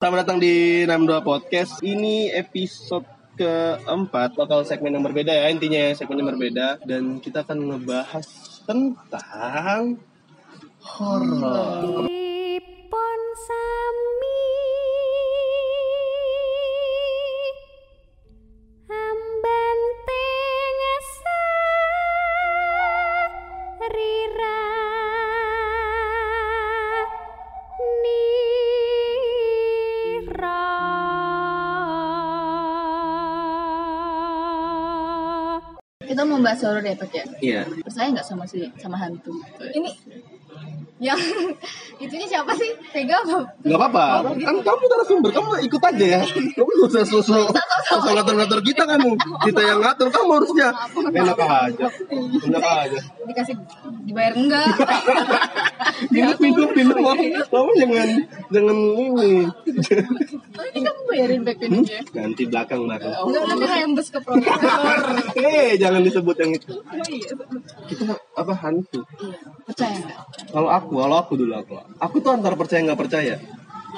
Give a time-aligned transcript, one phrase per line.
[0.00, 1.84] Selamat datang di 62 Podcast.
[1.84, 3.04] Ini episode
[3.36, 8.24] keempat bakal segmen yang berbeda ya intinya segmen yang berbeda dan kita akan ngebahas
[8.64, 10.00] tentang
[10.80, 12.08] horor.
[36.60, 37.24] Mau horor ya, Pak ya?
[37.40, 37.60] Iya.
[37.80, 39.32] Percaya nggak sama si sama hantu?
[39.72, 39.96] ini
[41.00, 41.16] yang
[42.04, 46.22] itunya siapa sih tega apa Gak apa-apa, kan kamu narasumber, kamu ikut aja ya.
[46.60, 47.48] Kamu gak usah sosok
[47.88, 49.16] sosok ngatur-ngatur kita kamu.
[49.48, 51.86] Kita yang ngatur, kamu harusnya enak aja,
[52.44, 53.00] enak aja.
[53.24, 53.56] dikasih
[54.04, 54.74] dibayar enggak
[56.12, 56.96] Hidup hidup hidup
[57.48, 58.08] kamu jangan
[58.52, 59.32] jangan ini.
[61.20, 62.00] Oh, bayarin back pinnya?
[62.16, 63.12] Nanti belakang belakang.
[63.12, 64.56] enggak nanti rembes ke promotor
[65.52, 66.72] Eh, jangan disebut yang itu.
[67.92, 69.04] Kita apa hantu?
[69.68, 70.18] Percaya nggak?
[70.48, 73.36] Kalau aku, kalau aku dulu aku, aku tuh antara percaya nggak percaya.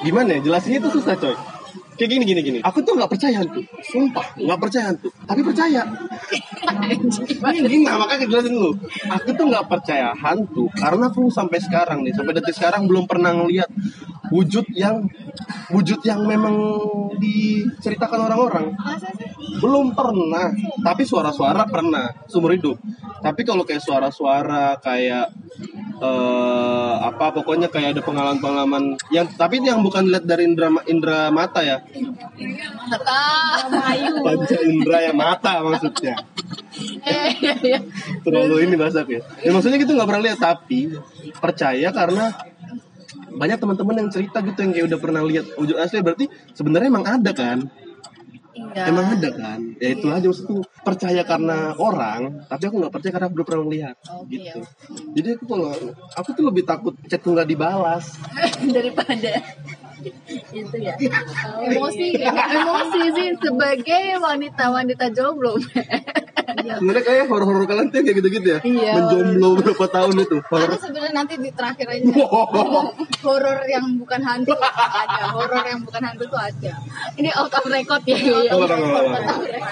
[0.03, 0.39] Gimana ya?
[0.43, 1.31] Jelasinnya itu susah coy.
[1.95, 2.59] Kayak gini gini gini.
[2.65, 3.61] Aku tuh nggak percaya hantu.
[3.85, 5.07] Sumpah, nggak percaya hantu.
[5.23, 5.81] Tapi percaya.
[7.53, 8.73] Ini gini, nah, makanya jelasin dulu.
[9.13, 13.31] Aku tuh nggak percaya hantu karena aku sampai sekarang nih, sampai detik sekarang belum pernah
[13.37, 13.69] ngeliat
[14.33, 15.05] wujud yang
[15.69, 16.55] wujud yang memang
[17.21, 18.73] diceritakan orang-orang.
[19.61, 20.49] Belum pernah,
[20.81, 22.81] tapi suara-suara pernah seumur hidup.
[23.21, 25.29] Tapi kalau kayak suara-suara kayak
[26.03, 31.61] eh apa pokoknya kayak ada pengalaman-pengalaman yang tapi yang bukan dilihat dari indra indra mata
[31.61, 31.77] ya.
[32.89, 33.21] Mata.
[34.19, 36.17] Panca indra ya mata maksudnya.
[37.05, 37.79] Eh, iya, iya.
[38.25, 39.21] Terlalu ini bahasa ya.
[39.45, 40.91] Ya maksudnya gitu nggak pernah lihat tapi
[41.37, 42.33] percaya karena
[43.37, 47.05] banyak teman-teman yang cerita gitu yang kayak udah pernah lihat wujud asli berarti sebenarnya emang
[47.05, 47.59] ada kan
[48.53, 48.89] Iya.
[48.93, 49.59] Emang ada kan?
[49.81, 53.63] Ya itu aja maksudku percaya karena orang, tapi aku nggak percaya karena aku belum pernah
[53.65, 53.95] melihat.
[54.13, 54.59] Oke, gitu.
[55.17, 55.69] Jadi aku kalau
[56.13, 58.13] aku tuh lebih takut chatku nggak dibalas.
[58.77, 59.41] daripada
[60.53, 60.93] itu ya.
[61.63, 65.55] emosi Emosi sih sebagai wanita-wanita jomblo.
[66.53, 68.59] Sebenarnya kayak horor-horor kalian tuh kayak gitu-gitu ya.
[68.61, 68.91] Iya.
[68.99, 70.37] Menjomblo berapa tahun itu.
[70.43, 70.75] Horor.
[70.75, 72.03] sebenarnya nanti di terakhir aja
[73.23, 76.71] horor yang bukan hantu ada horor yang bukan hantu tuh ada
[77.15, 78.17] ini out of record ya
[78.53, 78.79] Oh, tak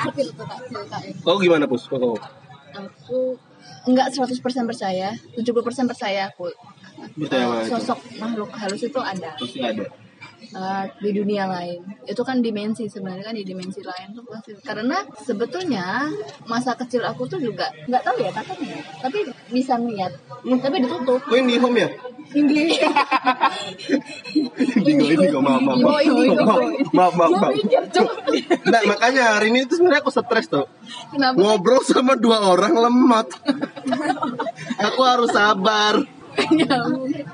[0.07, 1.85] ceritain Kau gimana pus?
[1.87, 2.15] Kau
[2.71, 3.35] Aku
[3.83, 6.47] enggak 100% percaya, 70% percaya aku.
[7.19, 7.67] percaya?
[7.67, 9.83] Sosok makhluk halus itu ada Pasti ada.
[10.55, 11.79] Uh, di dunia lain.
[12.07, 14.51] Itu kan dimensi sebenarnya kan di dimensi lain tuh pasti.
[14.61, 16.07] Karena sebetulnya
[16.47, 19.19] masa kecil aku tuh juga nggak tahu ya katanya, tapi
[19.51, 20.11] bisa ngeliat,
[20.43, 21.19] tapi ditutup.
[21.23, 21.89] Kau yang di home ya?
[22.31, 22.79] Ini
[24.31, 25.99] Indigo, indigo, maaf, maaf, maaf,
[26.95, 27.53] maaf, maaf, maaf.
[28.71, 30.63] Nah, makanya hari ini tuh sebenarnya aku stres tuh.
[31.11, 31.35] Kenapa?
[31.35, 33.27] Ngobrol sama dua orang lemot.
[34.87, 36.20] aku harus sabar.
[36.31, 37.25] Ya, mungkin.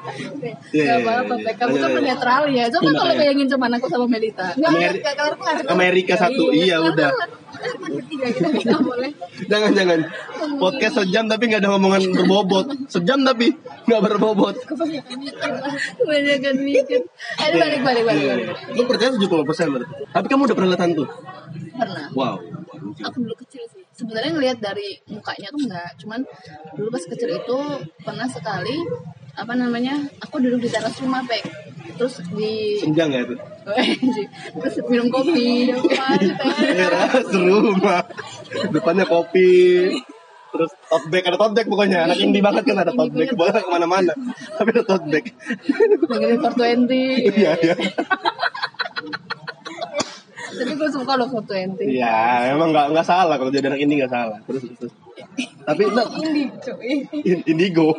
[0.74, 1.52] Iya, Gak apa-apa, iya.
[1.54, 1.86] Kamu iya.
[1.86, 2.66] kan netral ya.
[2.74, 3.20] Coba kalau ya.
[3.22, 4.48] bayangin cuma aku sama Melita.
[4.58, 7.12] Ameri- kalau aku nggak Amerika satu, iya udah.
[7.14, 8.38] nggak
[9.50, 10.00] Jangan jangan.
[10.58, 12.66] Podcast sejam tapi nggak ada ngomongan berbobot.
[12.90, 13.54] Sejam tapi
[13.86, 14.56] nggak berbobot.
[16.02, 17.02] Kebanyakan mikir.
[17.42, 18.26] Ayo balik balik balik.
[18.74, 19.94] Lu percaya 70 persen berarti.
[20.10, 21.06] Tapi kamu udah pernah lihat hantu?
[21.78, 22.06] Pernah.
[22.18, 22.36] Wow.
[22.98, 23.77] Aku dulu kecil sih.
[23.98, 25.92] Sebenarnya ngelihat dari mukanya tuh enggak.
[25.98, 26.22] Cuman
[26.78, 27.60] dulu pas kecil itu
[28.06, 28.78] pernah sekali
[29.34, 29.98] apa namanya?
[30.22, 31.42] Aku duduk di teras rumah, Pek.
[31.98, 33.36] Terus di Senjang nggak itu?
[34.62, 35.74] terus minum kopi.
[35.74, 38.06] Teras rumah.
[38.70, 39.50] Depannya kopi.
[40.48, 42.00] Terus tote bag, ada tote bag pokoknya.
[42.08, 43.30] Anak indie banget kan ada tote bag.
[43.34, 44.14] Boleh ke mana-mana.
[44.58, 45.26] Tapi ada tote bag.
[46.06, 47.34] Dengerin 420.
[47.34, 47.76] Iya, iya.
[50.58, 51.88] Tapi gue suka loh 420.
[51.88, 52.18] Iya,
[52.52, 54.38] emang nggak nggak salah kalau jadi anak indie nggak salah.
[54.44, 54.94] Terus terus.
[55.64, 57.92] Tapi nah, ini cuy in- indigo.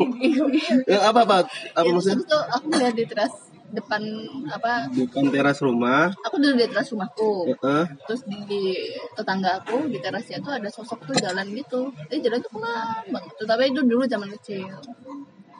[0.84, 1.36] Ya, apa apa?
[1.72, 2.24] Apa Ya, terus maksudnya?
[2.24, 3.34] itu aku lihat di teras
[3.68, 4.00] depan
[4.48, 6.08] apa Bukan teras rumah.
[6.24, 7.84] aku duduk di teras rumahku Heeh.
[8.08, 8.72] terus di
[9.12, 13.44] tetangga aku di terasnya tuh ada sosok tuh jalan gitu eh jalan tuh pelan banget
[13.44, 14.72] tapi itu dulu zaman kecil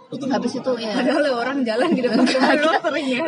[0.08, 3.20] habis itu ya padahal orang jalan di depan rumah lu sering ya.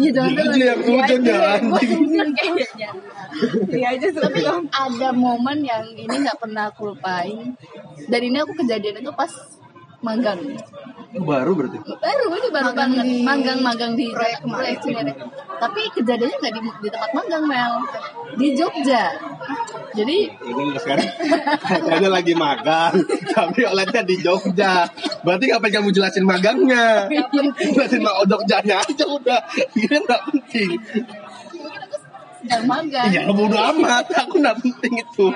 [0.00, 0.10] Iya.
[0.16, 2.00] Jalan tuh Itu yang hujan ya anjing.
[2.32, 2.90] kayaknya
[3.68, 4.40] dia aja tapi
[4.72, 7.52] ada momen yang ini nggak pernah aku lupain.
[8.08, 9.28] Dan ini aku kejadian itu pas
[10.02, 10.40] magang
[11.12, 11.76] Baru berarti.
[11.76, 14.56] baru ini baru Magang banget di- magang magang di proyek kemarin.
[14.58, 15.12] proyek sendiri
[15.54, 17.72] tapi kejadiannya nggak di, di tempat magang Mel
[18.34, 19.04] di Jogja
[19.92, 21.04] jadi Ini sekarang
[21.60, 22.96] katanya lagi magang,
[23.28, 24.88] tapi olehnya di Jogja.
[25.20, 27.12] Berarti ngapain kamu jelasin magangnya?
[27.52, 29.36] Jelasin mak Jogjanya aja udah.
[29.74, 30.70] Ini nggak penting.
[32.40, 35.26] sedang magang Ya bodo amat, aku nggak penting itu.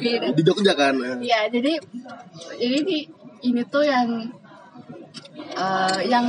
[0.00, 0.32] Iya.
[0.32, 0.96] Di Jogja kan.
[1.20, 1.76] Ya, jadi
[2.56, 2.98] jadi di
[3.42, 4.08] ini tuh yang
[5.54, 6.26] eh, yang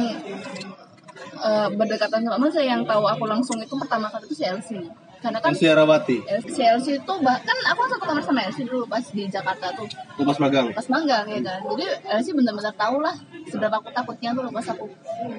[1.40, 4.86] eh, berdekatan sama saya yang tahu aku langsung itu pertama kali itu si Elsie.
[5.24, 6.20] Karena kan Si Arawati,
[6.52, 9.88] si Elsie itu bahkan aku satu kamar sama Elsie dulu pas di Jakarta tuh.
[10.20, 10.76] Kupas Magang.
[10.76, 11.64] pas magang ya kan.
[11.64, 13.16] Jadi Elsie benar-benar tahu lah
[13.48, 14.84] seberapa aku takutnya tuh pas aku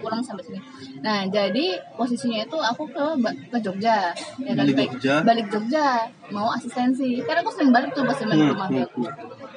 [0.01, 0.61] pulang sampai sini.
[1.05, 3.05] Nah jadi posisinya itu aku ke
[3.53, 4.65] ke Jogja ya kan.
[4.65, 5.15] Balik Jogja.
[5.21, 7.21] balik Jogja mau asistensi.
[7.21, 8.69] Karena aku sering balik tuh pas zaman Hmm, rumah.
[8.73, 8.89] hmm,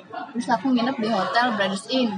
[0.08, 2.12] terus aku nginep di hotel Brothers Inn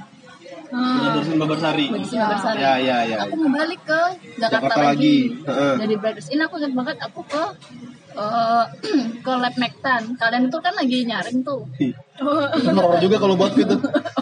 [0.70, 1.86] Udah terusin Babarsari.
[1.90, 2.58] Brothers Inn Babarsari.
[2.62, 3.18] Ya, ya, ya.
[3.26, 4.02] aku mau balik ke
[4.38, 4.88] Jakarta, Jakarta lagi.
[5.34, 5.74] lagi, Heeh.
[5.82, 7.44] dari Brothers Inn aku ingat banget aku ke
[8.18, 8.66] eh,
[9.26, 11.62] ke lab Mektan kalian itu kan lagi nyaring tuh
[12.20, 13.80] Horor juga kalau buat gitu.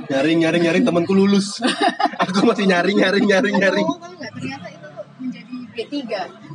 [0.08, 1.58] Nyaring, nyaring, nyaring temanku lulus.
[2.24, 3.88] Aku masih nyaring, nyaring, nyaring, nyaring.
[3.90, 5.94] Oh, kan nggak ternyata itu tuh menjadi B3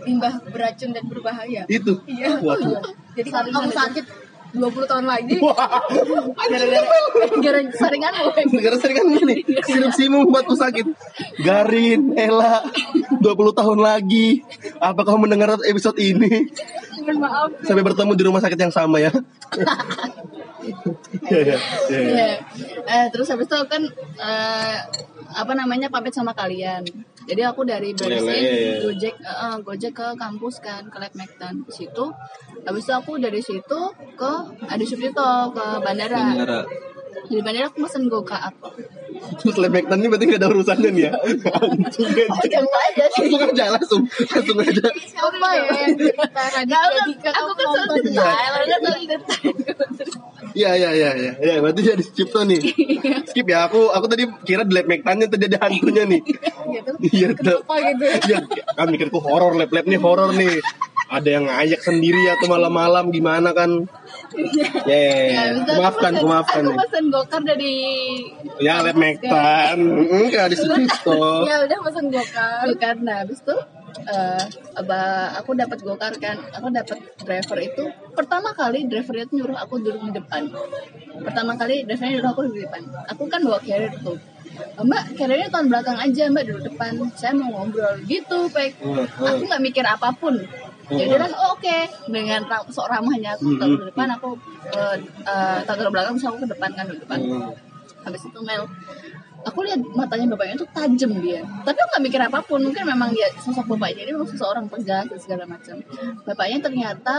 [0.06, 1.62] limbah beracun dan berbahaya.
[1.66, 1.98] Itu.
[2.06, 2.38] Iya.
[3.18, 4.04] Jadi kalau kamu sakit
[4.52, 5.80] 20 tahun lagi, Wah,
[7.44, 8.12] gara saringan
[8.52, 10.86] Negara sering kan gini Skripsimu membuatku sakit.
[11.40, 12.60] Garin, Ella
[13.20, 14.44] 20 tahun lagi.
[14.76, 16.52] Apa kau mendengar episode ini?
[17.16, 17.64] Maaf.
[17.64, 19.10] Sampai bertemu di rumah sakit yang sama ya.
[21.26, 21.58] Ya, ya, ya,
[21.88, 21.98] ya.
[21.98, 22.30] Iya.
[22.86, 23.82] Eh, terus habis itu kan
[24.20, 24.76] eh,
[25.32, 26.84] apa namanya pamit sama kalian.
[27.28, 28.82] Jadi aku dari Beresin Lele.
[28.82, 32.04] Gojek eh, eh, Gojek ke kampus kan ke Di situ.
[32.62, 33.80] Habis itu aku dari situ
[34.18, 34.32] ke
[34.70, 36.34] Adi Suprito ke bandara.
[36.34, 36.60] Bandara.
[37.28, 38.54] Di bandara aku pesen go up.
[39.42, 41.12] Terus lebektan ini berarti gak ada urusannya nih ya
[41.84, 43.04] Langsung aja.
[43.12, 45.62] Langsung aja langsung Langsung aja Siapa ya
[47.32, 47.96] aku kan selalu nonton?
[48.02, 49.54] detail, aku kan selalu detail.
[50.52, 51.32] Iya iya iya iya.
[51.40, 52.60] Ya, berarti jadi Cipto nih.
[53.24, 56.20] Skip ya aku aku tadi kira di lab Mektannya tadi ada hantunya nih.
[56.72, 56.90] Gitu.
[57.08, 57.60] Iya tuh.
[57.64, 58.16] Apa gitu ya?
[58.20, 58.38] Iya,
[58.76, 60.60] kan mikirku horor lab lab nih horor nih.
[61.12, 63.88] Ada yang ngayak sendiri atau malam-malam gimana kan?
[64.32, 65.12] Ya, ya, ya.
[65.28, 67.74] Ya, itu aku maafkan, aku maafkan Aku pesen gokar dari
[68.60, 71.20] Ya lab Mektan, enggak di Cipto.
[71.50, 72.64] Ya udah pesen gokar.
[72.72, 72.96] gokar.
[73.04, 73.56] Nah, habis itu
[74.08, 75.00] eh, apa
[75.36, 77.84] aku dapat gokar kan aku dapat driver itu
[78.16, 80.48] pertama kali driver itu nyuruh aku duduk di depan
[81.22, 82.82] pertama kali drivernya nyuruh aku duduk di depan
[83.12, 84.16] aku kan bawa carrier tuh
[84.52, 86.92] Mbak, carriernya tahun belakang aja, Mbak duduk depan.
[87.16, 88.76] Saya mau ngobrol gitu, Pek.
[88.84, 90.36] Hmm, Aku nggak mikir apa pun.
[90.92, 91.78] Jadi kan, oh, oke,
[92.12, 93.80] dengan ra- sok ramahnya aku Hmm, taruh hmm.
[93.80, 94.28] di depan, aku
[94.72, 97.18] eh uh, taruh belakang, terus aku ke depan kan, duduk depan.
[97.22, 97.52] Hmm.
[98.02, 98.62] Habis itu Mel,
[99.46, 101.40] aku lihat matanya bapaknya tuh tajam dia.
[101.62, 105.06] Tapi aku nggak mikir apa pun, mungkin memang dia sosok bapaknya ini memang seseorang tegas
[105.06, 105.76] dan segala macam.
[106.26, 107.16] Bapaknya ternyata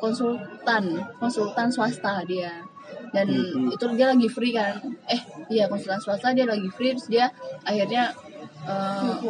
[0.00, 0.84] konsultan,
[1.20, 2.64] konsultan swasta dia.
[3.12, 3.68] Dan Hmm.
[3.72, 4.80] itu dia lagi free kan.
[5.08, 5.20] Eh,
[5.52, 7.28] iya konsultan swasta dia lagi free terus dia
[7.64, 8.12] akhirnya
[8.64, 9.20] uh.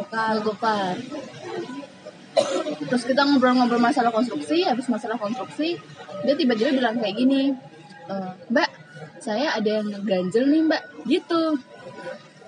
[2.89, 5.77] Terus kita ngobrol-ngobrol masalah konstruksi, habis masalah konstruksi,
[6.25, 7.53] dia tiba-tiba bilang kayak gini,
[8.09, 8.15] "E,
[8.49, 8.69] Mbak,
[9.21, 11.41] saya ada yang ngeganjel nih Mbak, gitu.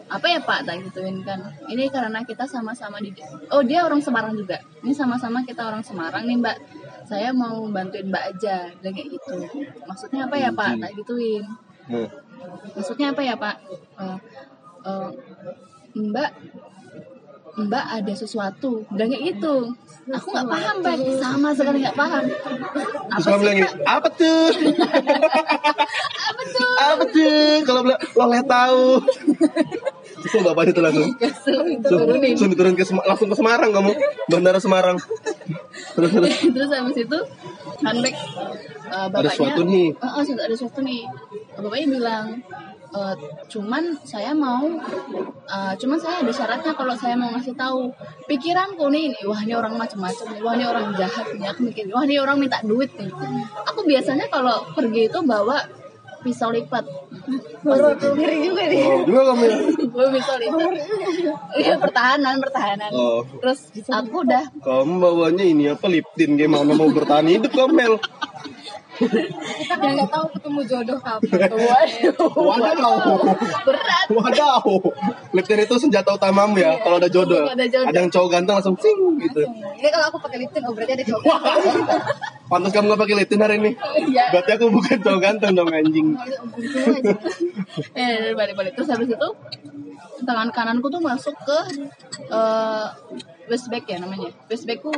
[0.06, 1.42] Apa ya Pak, tak gituin kan.
[1.66, 3.10] Ini karena kita sama-sama di,
[3.50, 4.62] oh dia orang Semarang juga.
[4.86, 6.58] Ini sama-sama kita orang Semarang nih Mbak.
[7.10, 9.36] Saya mau bantuin Mbak aja, dan kayak gitu.
[9.86, 11.46] Maksudnya apa ya Pak, tak gituin.
[11.86, 12.10] Hmm.
[12.78, 13.56] Maksudnya apa ya Pak?
[14.02, 14.18] Eh,
[14.86, 15.10] eh,
[15.96, 16.32] mbak,
[17.56, 19.72] Mbak ada sesuatu, bilang kayak gitu.
[20.06, 22.24] Aku nggak paham Mbak, sama sekali nggak paham.
[23.10, 23.80] Apa sih bilang gini, Pak?
[23.88, 24.44] apa tuh?
[26.30, 26.74] Apa tuh?
[26.78, 27.56] Apa tuh?
[27.64, 28.86] Kalau bilang, lo lihat tahu.
[30.26, 31.10] Terus bapaknya tuh langsung.
[31.16, 31.64] Langsung,
[32.18, 33.92] langsung diturun ke langsung ke Semarang kamu,
[34.28, 34.98] Bandara Semarang.
[35.96, 36.34] Terus terus.
[36.56, 37.20] Terus habis itu
[37.86, 39.88] handbag eh, bapaknya sesuatu nih.
[39.94, 41.02] Eh, eh, sudah ada sesuatu nih.
[41.56, 42.26] Bapaknya bilang
[42.96, 43.16] "Eh,
[43.52, 44.64] cuman saya mau
[45.46, 47.92] eh, cuman saya ada syaratnya kalau saya mau ngasih tahu
[48.24, 51.92] pikiranku nih ini, wah ini orang macam-macam nih wah ini orang jahat nih aku mikir
[51.92, 53.12] wah ini orang minta duit nih
[53.68, 55.60] aku biasanya kalau pergi itu bawa
[56.24, 56.88] pisau lipat
[57.62, 58.82] Baru aku ngeri juga nih.
[58.82, 59.58] Oh, juga kamu ya?
[59.94, 60.70] bawa pisau lipat
[61.58, 63.22] iya pertahanan pertahanan Oh.
[63.38, 67.94] terus aku udah Kamu bawanya ini apa liptin gimana mau bertahan hidup kamu Mel?
[68.96, 71.52] Kita kan nggak tahu ketemu jodoh kapan.
[71.52, 72.96] waduh Wadaw.
[73.68, 74.64] berat Wadaw.
[75.36, 77.44] Liptin itu senjata utamamu ya kalau ada jodoh.
[77.44, 77.90] Kalau ada jodoh.
[77.92, 79.42] Ada yang cowok ganteng langsung sing gitu.
[79.80, 81.40] Ini kalau aku pakai liptin, oh berarti ada cowok.
[82.46, 83.72] Pantas kamu gak pakai liptin hari ini.
[84.08, 84.24] Iya.
[84.32, 86.08] Berarti aku bukan cowok ganteng dong anjing.
[87.98, 89.30] eh balik-balik terus habis itu
[90.24, 91.60] tangan kananku tuh masuk ke
[92.32, 92.88] eh
[93.46, 94.92] waist bag ya namanya waist bagku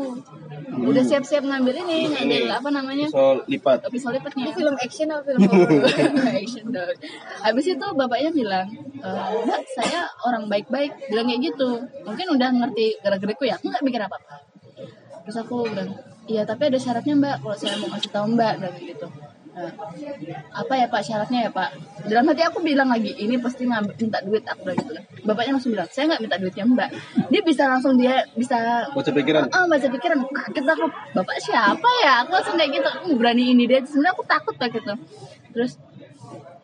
[0.78, 3.88] udah siap-siap ngambil ini ngambil apa namanya Soal lipat.
[3.90, 5.90] pisau lipatnya film action atau film horror?
[6.32, 6.96] action dog.
[7.44, 8.68] Habis itu bapaknya bilang,
[9.00, 9.10] e,
[9.48, 10.92] Mbak saya orang baik-baik.
[11.10, 11.70] Bilang kayak gitu.
[12.04, 13.56] Mungkin udah ngerti gara-gariku ya.
[13.58, 14.44] Aku nggak mikir apa-apa.
[15.26, 15.96] Terus aku bilang,
[16.28, 17.36] iya tapi ada syaratnya Mbak.
[17.42, 19.08] Kalau saya mau kasih tahu Mbak dan gitu.
[20.54, 21.70] Apa ya Pak syaratnya ya Pak?
[22.08, 25.04] Dalam hati aku bilang lagi, ini pasti ngambil minta duit aku gitu kan.
[25.26, 26.90] Bapaknya langsung bilang, saya nggak minta duitnya Mbak.
[27.30, 28.58] Dia bisa langsung dia bisa
[28.94, 29.50] Baca pikiran.
[29.50, 30.86] Ah, baca pikiran kaget aku.
[31.14, 32.14] Bapak siapa ya?
[32.26, 32.88] Aku langsung kayak gitu.
[32.88, 33.82] Aku berani ini dia.
[33.82, 34.94] Sebenarnya aku takut kayak gitu.
[35.54, 35.72] Terus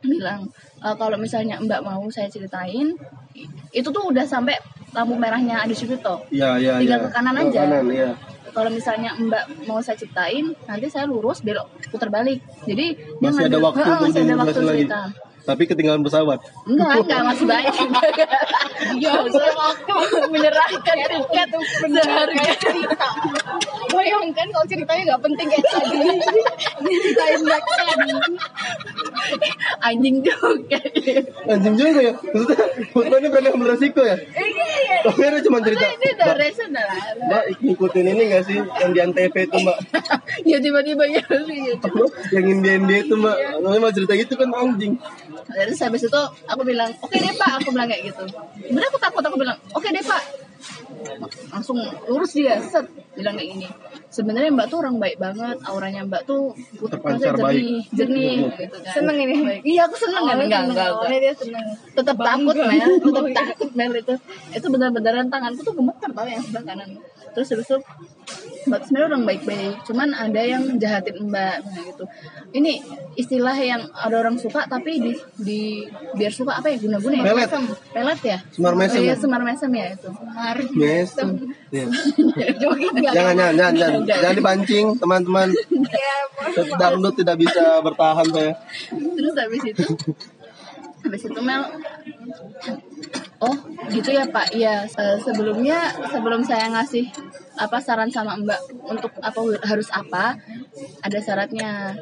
[0.03, 0.51] bilang
[0.83, 2.91] "E, kalau misalnya Mbak mau saya ceritain
[3.71, 4.53] itu tuh udah sampai
[4.93, 6.21] lampu merahnya Adi Suprito.
[6.29, 7.05] Iya, iya, Tinggal iya.
[7.07, 7.61] ke kanan Ke aja.
[7.65, 8.11] kanan, iya.
[8.53, 12.37] Kalau misalnya Mbak mau saya ceritain, nanti saya lurus belok putar balik.
[12.63, 14.85] Jadi dia Masih ada ngambil- waktu Heeh, untuk masih ada waktu dijelasin lagi.
[15.43, 16.39] Tapi ketinggalan pesawat.
[16.63, 17.75] Enggak, enggak masih banyak.
[18.99, 19.95] ya, waktu
[20.31, 21.49] menyerahkan tiket
[21.83, 23.07] seharga cerita.
[23.91, 25.99] Bayangkan kalau ceritanya nggak penting kayak tadi.
[26.83, 27.63] Ceritain back
[29.83, 30.79] anjing juga.
[31.47, 32.13] Anjing juga ya.
[32.15, 32.65] Maksudnya,
[33.19, 34.15] ini berani ambil resiko ya.
[34.17, 35.83] Iya, Oh, ini cuma cerita.
[35.83, 36.27] ini udah
[36.71, 36.87] lah.
[37.27, 39.77] Mbak ngikutin ini gak sih yang di Antv itu Mbak?
[40.49, 42.03] Ya tiba-tiba ya gitu.
[42.31, 43.35] yang India India itu Mbak.
[43.59, 44.95] Namanya Mbak cerita gitu kan anjing.
[45.43, 48.23] Terus habis itu aku bilang, oke deh pak, aku bilang kayak gitu.
[48.63, 50.23] Sebenarnya aku takut, aku bilang, oke deh pak.
[51.51, 53.67] Langsung lurus dia, set, bilang kayak gini.
[54.13, 58.93] Sebenarnya mbak tuh orang baik banget, auranya mbak tuh putih Terpancar jernih, jernih gitu kan.
[58.93, 59.35] Seneng ini.
[59.41, 59.61] Baik.
[59.65, 60.87] Iya aku seneng kan, enggak, enggak, enggak.
[60.93, 61.65] Awalnya dia seneng.
[61.93, 64.13] tetap takut Mel tetap takut Mel itu
[64.53, 66.89] itu benar-benaran tanganku tuh gemeter tau yang sebelah kanan
[67.33, 67.77] terus habis itu
[68.63, 72.05] mbak sebenarnya orang baik-baik cuman ada yang jahatin mbak nah gitu
[72.55, 72.79] ini
[73.19, 75.61] istilah yang ada orang suka tapi di, di
[76.15, 77.49] biar suka apa ya guna-guna ya Pelet.
[77.91, 79.15] pelet ya Semar mesem oh, iya ya?
[79.19, 80.09] semar mesem ya itu
[80.73, 81.17] Yes.
[81.73, 81.87] Iya.
[83.13, 85.47] Jangan, jangan, jangan, jangan, jangan dipancing teman-teman.
[86.79, 88.53] Dangdut tidak bisa bertahan saya.
[88.91, 89.83] terus habis itu
[91.03, 91.63] habis itu Mel
[93.43, 93.55] oh
[93.91, 97.05] gitu ya Pak Eh, sebelumnya sebelum saya ngasih
[97.59, 100.37] apa saran sama Mbak untuk apa harus apa
[101.03, 101.93] ada syaratnya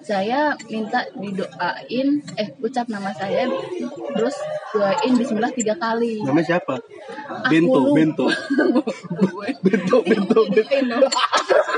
[0.00, 2.08] saya minta didoain
[2.40, 3.44] eh ucap nama saya
[4.16, 4.32] terus
[4.72, 6.80] doain Bismillah tiga kali Namanya siapa?
[7.52, 7.92] Bento.
[7.92, 8.26] Bento.
[9.64, 10.96] Bento, Bento, Bento.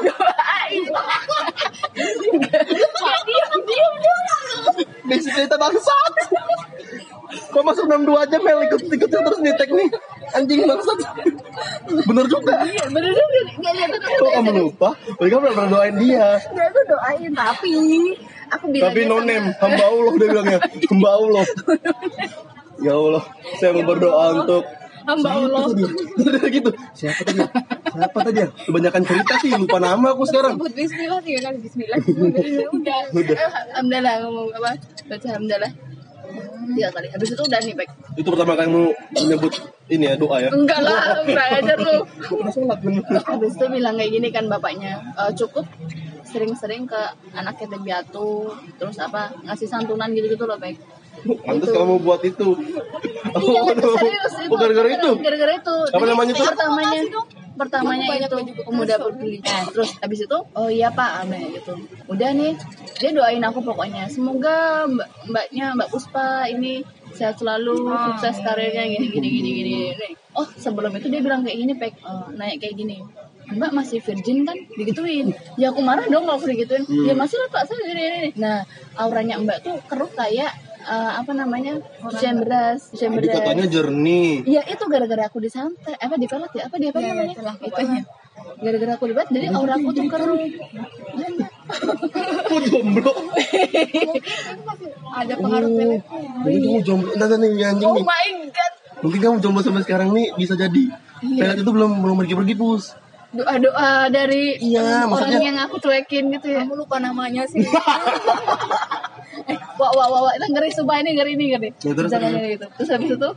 [0.07, 0.83] doain
[5.03, 6.13] Basic cerita bangsat.
[7.53, 9.89] Kok masuk 62 aja Mel ikut ikut terus nih nih
[10.37, 10.99] anjing bangsat.
[12.07, 12.55] Bener juga.
[12.65, 13.91] Iya, bener juga nggak lihat
[14.21, 14.89] Kok kamu lupa?
[15.21, 16.29] Mereka pernah pernah doain dia.
[16.41, 17.75] Dia tuh doain tapi
[18.53, 21.45] aku bilang Tapi no name, hamba Allah dia bilangnya, hamba Allah.
[22.83, 23.23] Ya Allah,
[23.63, 24.67] saya mau berdoa untuk
[25.07, 25.63] hamba Allah.
[26.49, 26.71] Gitu.
[26.95, 27.41] Siapa tadi?
[27.93, 28.39] Siapa tadi?
[28.43, 28.49] ya?
[28.51, 30.55] Kebanyakan cerita sih, lupa nama aku sekarang.
[30.59, 31.99] Sebut Bismillah tiga kali Bismillah.
[32.73, 33.01] Udah.
[33.13, 33.37] Udah.
[33.77, 34.71] Alhamdulillah ngomong apa?
[35.11, 35.73] Baca alhamdulillah.
[36.73, 37.07] Tiga kali.
[37.13, 37.91] Habis itu udah nih baik.
[38.17, 38.85] Itu pertama kali kamu
[39.19, 39.53] menyebut
[39.91, 40.49] ini ya doa ya.
[40.55, 41.97] Enggak lah, enggak ajar lu.
[43.27, 45.03] Habis itu bilang kayak gini kan bapaknya.
[45.19, 45.67] "Eh, cukup
[46.33, 47.01] sering-sering ke
[47.37, 48.49] anak yatim piatu
[48.81, 50.81] terus apa ngasih santunan gitu-gitu loh baik
[51.23, 51.77] Pantes Itu.
[51.77, 52.49] kamu buat itu.
[53.33, 54.51] Iya, Oh, itu serius itu.
[54.51, 55.11] Oh, gara-gara itu.
[55.23, 55.77] Gara-gara itu.
[55.95, 56.47] Apa namanya tuh?
[56.51, 57.01] Pertamanya
[57.53, 59.39] pertamanya itu pemuda peduli.
[59.45, 61.77] Nah, terus habis itu oh iya Pak, ame gitu.
[62.09, 62.57] Udah nih,
[62.99, 64.09] dia doain aku pokoknya.
[64.09, 69.81] Semoga mbak, mbaknya Mbak Puspa ini sehat selalu, sukses karirnya gini gini gini gini.
[70.33, 73.05] Oh, sebelum itu dia bilang kayak gini, Pek, eh, naik kayak gini.
[73.53, 75.29] Mbak masih virgin kan digituin
[75.61, 78.33] ya aku marah dong kalau aku digituin ya masih lah pak saya ini.
[78.41, 78.65] nah
[78.97, 84.43] auranya mbak tuh keruh kayak eh, apa namanya cucian beras Jadi beras katanya jernih.
[84.45, 87.33] Ya itu gara-gara aku disantet, apa dipelet ya, apa dia apa Ya, namanya?
[87.33, 87.83] itulah Itu.
[88.59, 90.39] Gara-gara aku dipelet, jadi aura aku tuh keruh.
[92.43, 93.13] Kok jomblo?
[95.13, 96.03] Ada pengaruh pelet.
[96.39, 97.11] Mungkin kamu jomblo.
[97.13, 98.05] Nanti nih anjing Oh nih.
[98.05, 98.73] my god.
[99.01, 100.85] Mungkin kamu jomblo sampai sekarang nih bisa jadi.
[101.21, 102.95] Pelet itu belum belum pergi-pergi pus.
[103.33, 106.63] Doa-doa dari Iya, orang maksudnya- yang aku cuekin gitu ya.
[106.63, 107.65] Kamu lupa namanya sih.
[109.83, 110.33] Wah wah wah, wah.
[110.33, 111.69] itu ngeri sumpah ini ngeri ini ngeri.
[111.83, 112.39] Ya, terus, Jangan terus.
[112.39, 112.67] ngeri itu.
[112.79, 113.29] Terus habis itu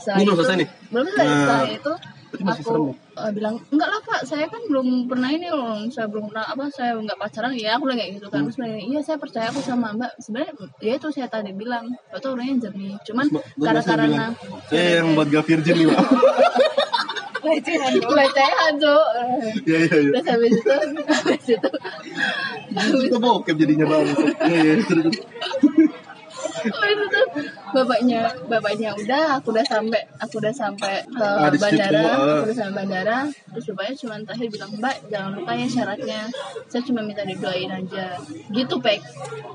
[0.00, 0.68] setelah Ini belum itu- selesai nih?
[0.88, 1.24] Belum selesai.
[1.24, 1.92] Nah, Setelah itu
[2.34, 2.74] aku
[3.14, 6.66] eh, bilang enggak lah pak saya kan belum pernah ini loh saya belum pernah apa
[6.66, 9.94] saya nggak pacaran ya aku kayak gitu kan terus bilang, iya saya percaya aku sama
[9.94, 10.50] mbak sebenarnya
[10.82, 14.24] ya itu saya tadi bilang tuh orangnya jernih cuman karena saya karena
[14.66, 16.02] Saya yang buat gak virgin nih, Pak.
[17.44, 19.06] Pelecehan pelecehan cok
[19.68, 20.10] Iya, iya, iya.
[20.16, 20.72] terus habis itu
[21.04, 21.70] habis itu
[23.04, 24.06] Itu bokep jadinya bang.
[24.48, 24.72] Iya, iya.
[24.80, 25.04] terus, terus.
[25.04, 26.53] habis itu
[27.70, 32.14] bapaknya bapaknya udah aku udah sampai aku udah sampai ke Ah, bandara ah.
[32.14, 33.18] aku udah sampai bandara
[33.50, 36.20] terus bapaknya cuma terakhir bilang mbak jangan lupa ya syaratnya
[36.66, 38.06] saya cuma minta didoain aja
[38.50, 39.00] gitu pek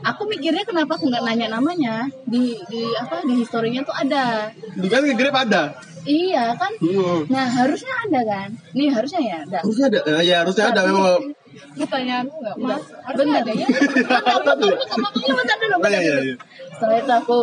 [0.02, 4.88] aku mikirnya kenapa aku nggak nanya namanya di di apa di historinya tuh ada Itu
[4.88, 5.64] kan nge-grab ada.
[6.02, 7.28] iya kan Hmm.
[7.28, 10.00] nah harusnya ada kan nih harusnya ya ada Harusnya ada.
[10.08, 11.36] Eh, ya harusnya ada memang.
[11.76, 12.84] Pertanyaanku nggak mas.
[13.12, 16.26] bener deh ya Iya, bentar dulu, iya, iya, dulu.
[16.26, 16.36] iya.
[16.72, 17.38] setelah itu aku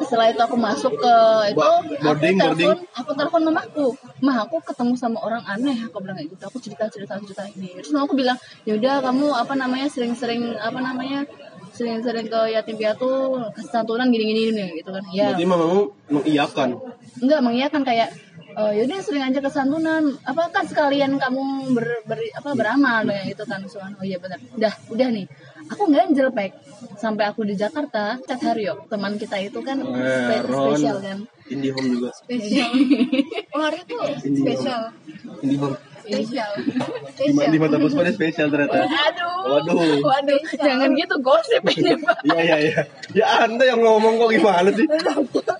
[0.00, 1.14] setelah itu aku masuk ke
[1.50, 2.68] itu aku boarding, boarding.
[2.70, 3.86] telepon aku telepon mamaku
[4.18, 7.68] mah aku ketemu sama orang aneh aku bilang kayak gitu aku cerita cerita cerita ini
[7.74, 11.28] terus mama aku bilang ya udah kamu apa namanya sering-sering apa namanya
[11.70, 13.10] sering-sering ke yatim piatu
[13.52, 16.68] kasih santunan gini-gini nih gitu kan ya Berarti mamamu mengiyakan.
[17.20, 18.08] enggak mengiyakan kayak
[18.54, 21.42] oh yaudah sering aja ke santunan apa kan sekalian kamu
[21.72, 23.92] ber, ber- apa beramal kayak gitu kan Suan.
[23.94, 25.26] oh iya benar udah udah nih
[25.64, 26.52] aku ganjel pek
[26.94, 30.74] sampai aku di Jakarta chat Haryo teman kita itu kan Eh, spe- Ron.
[30.74, 32.08] spesial kan Indihome juga.
[32.14, 32.70] Spesial.
[33.52, 33.96] Oh hari itu
[34.32, 34.82] spesial.
[35.38, 35.76] Indihome.
[36.04, 36.50] Spesial.
[36.54, 37.48] Di, ma- Spesial.
[37.48, 38.84] di mata Puspa dia spesial ternyata.
[38.84, 40.00] aduh Waduh.
[40.00, 42.80] waduh jangan gitu gosip ini pak Iya iya iya.
[43.14, 44.84] Ya anda yang ngomong kok gimana sih?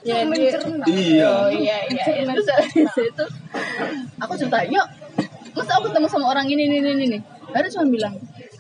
[0.02, 0.84] ya dia- Mencerna.
[0.84, 1.28] Iya.
[1.30, 2.04] Oh iya iya.
[2.14, 2.24] iya.
[2.30, 2.48] Terus
[3.02, 3.24] itu
[4.16, 4.86] aku cerita, yuk,
[5.52, 7.18] mas aku ketemu sama orang ini ini ini ini.
[7.50, 8.14] Ada cuma bilang,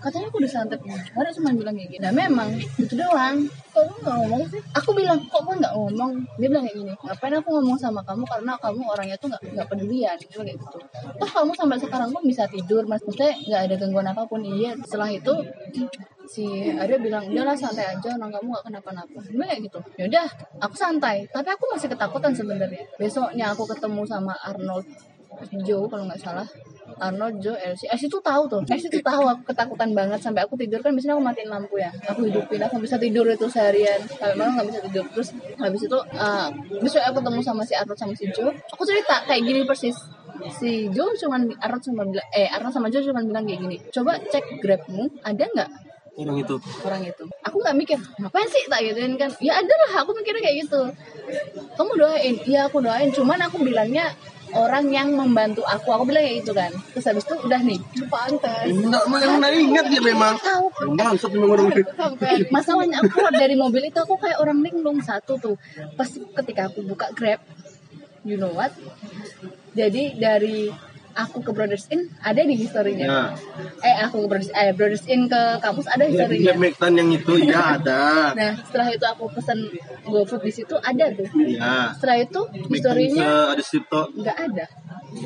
[0.04, 0.80] katanya aku udah santet.
[1.16, 2.02] Ada cuma bilang kayak gini.
[2.04, 3.48] Nah memang itu doang.
[3.72, 4.60] Kok lu nggak ngomong sih?
[4.76, 6.12] Aku bilang, kok gue nggak ngomong?
[6.36, 6.92] Dia bilang kayak gini.
[6.92, 10.16] Ngapain aku ngomong sama kamu karena kamu orangnya tuh nggak nggak pedulian.
[10.28, 10.78] Bilang kayak gitu.
[11.16, 12.82] Toh kamu sampai sekarang pun bisa tidur.
[12.84, 14.44] Maksudnya nggak ada gangguan apa pun.
[14.44, 14.76] Iya.
[14.84, 15.34] Setelah itu
[16.24, 20.26] si ada bilang udahlah santai aja orang kamu gak kenapa-napa Dia kayak gitu ya udah
[20.64, 24.88] aku santai tapi aku masih ketakutan sebenarnya besoknya aku ketemu sama Arnold
[25.64, 26.46] Joe kalau nggak salah.
[27.00, 27.88] Arnold Joe Elsie.
[27.90, 28.62] Elsie tuh tahu tuh.
[28.70, 30.20] Elsie tuh tahu aku ketakutan banget.
[30.22, 31.90] Sampai aku tidur kan biasanya aku matiin lampu ya.
[32.10, 33.98] Aku hidupin aku bisa tidur itu seharian.
[34.04, 35.04] Sampai malam nggak bisa tidur.
[35.10, 36.48] Terus habis itu uh,
[36.78, 39.96] besok aku ketemu sama si Arnold sama si Joe aku cerita kayak gini persis.
[40.60, 44.20] Si Joe cuman Arnold cuma bilang eh Arnold sama Joe cuma bilang kayak gini coba
[44.30, 45.70] cek grabmu ada nggak?
[46.14, 46.54] Orang itu.
[46.86, 47.24] orang itu.
[47.42, 49.34] Aku nggak mikir ngapain sih tak gituin kan?
[49.42, 50.82] Ya ada lah aku mikirnya kayak gitu.
[51.74, 52.38] Kamu doain.
[52.46, 53.10] Iya aku doain.
[53.10, 54.14] Cuman aku bilangnya
[54.52, 58.68] orang yang membantu aku aku bilang kayak gitu kan terus habis itu udah nih Pantas.
[58.68, 60.34] Enggak, yang enggak ingat dia memang.
[60.38, 61.82] tahu Bangsat memang orang itu.
[62.52, 65.56] Masalahnya aku dari mobil itu aku kayak orang linglung satu tuh
[65.98, 67.40] pas ketika aku buka grab
[68.24, 68.72] you know what
[69.76, 70.72] jadi dari
[71.14, 73.22] aku ke Brothers Inn ada di historinya Ya.
[73.80, 77.08] eh aku ke Brothers eh Brothers Inn ke kampus ada Ya, historinya dia Mektan yang
[77.08, 78.02] itu ya ada.
[78.34, 79.58] Nah, setelah itu aku pesen
[80.04, 81.28] GoFood di situ ada tuh.
[81.46, 81.94] Ya.
[81.94, 84.00] Setelah itu historinya ada situ.
[84.12, 84.66] nggak ada.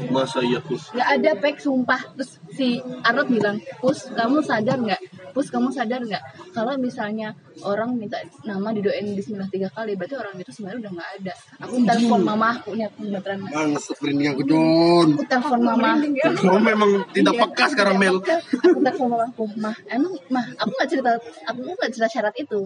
[0.09, 0.77] Masa iya tuh.
[0.93, 2.01] Nggak ada pek sumpah.
[2.13, 5.01] Terus si Arnold bilang, "Pus, kamu sadar nggak?
[5.35, 6.23] Pus, kamu sadar nggak?
[6.55, 11.11] Kalau misalnya orang minta nama didoain bismillah tiga kali, berarti orang itu sebenarnya udah nggak
[11.23, 11.35] ada.
[11.67, 13.39] Aku telepon mama aku, ini aku beneran.
[13.49, 15.09] Bangsat merinding aku John.
[15.19, 15.91] Aku telepon mama.
[16.39, 18.17] Kamu memang tidak peka sekarang Mel.
[18.23, 21.11] Aku telepon mama aku, mah, emang mah, aku nggak cerita,
[21.47, 22.61] aku nggak cerita syarat itu.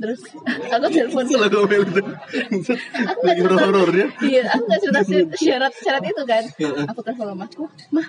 [0.00, 0.20] Terus
[0.70, 2.02] aku telepon kamu Mel itu.
[3.06, 3.66] aku nggak cerita
[4.24, 5.00] iya aku nggak cerita
[5.36, 6.44] syarat syarat itu kan
[6.88, 8.06] aku telepon mamaku mah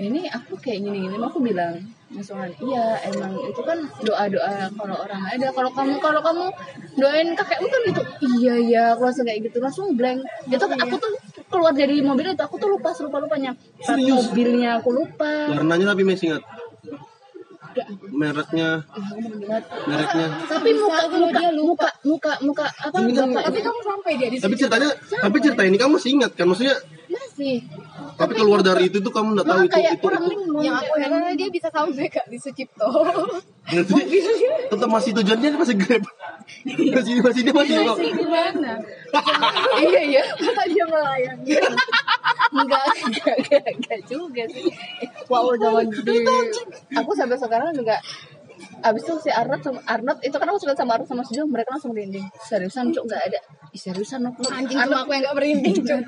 [0.00, 1.76] ini aku kayak gini gini aku bilang
[2.10, 5.46] misalnya iya emang itu kan doa doa kalau orang ada.
[5.50, 6.44] Kalau kamu kalau kamu
[6.96, 8.02] doain kakekmu kan gitu
[8.34, 10.18] iya iya aku langsung kayak gitu langsung blank.
[10.46, 11.12] Itu aku tuh
[11.46, 14.26] keluar dari mobil itu aku tuh lupa lupa lupanya Serius?
[14.26, 15.52] mobilnya aku lupa.
[15.52, 16.44] Warnanya tapi masih ingat.
[18.10, 18.82] Mereknya,
[19.86, 20.26] mereknya.
[20.42, 24.90] tapi muka muka muka muka muka apa kan- tapi kamu sampai dia di Tapi ceritanya,
[24.98, 26.50] tapi cerita ini kamu masih ingat kan?
[26.50, 26.74] Maksudnya,
[27.06, 27.62] masih
[28.20, 30.30] tapi keluar dari itu tuh kamu nggak tahu itu kayak itu orang itu.
[30.36, 32.88] linglung Yang aku heran dia bisa sampai kak di Sucipto.
[33.70, 33.94] Berarti
[34.68, 36.04] tetap masih tujuannya masih grab.
[36.68, 37.96] Masih masih dia masih kok.
[37.96, 38.72] di mana
[39.80, 40.22] iya iya.
[40.36, 41.44] Masa dia melayani.
[42.50, 44.66] enggak enggak enggak, enggak juga sih
[45.30, 46.18] wow zaman di
[46.98, 47.96] aku sampai sekarang juga
[48.80, 51.72] Abis itu si Arnold sama Arnold itu kan aku suka sama Arnold sama Sujo mereka
[51.72, 55.76] langsung merinding seriusan cuk nggak ada Ih, seriusan aku Anjing cuma aku yang gak merinding.
[55.78, 56.00] Cuk.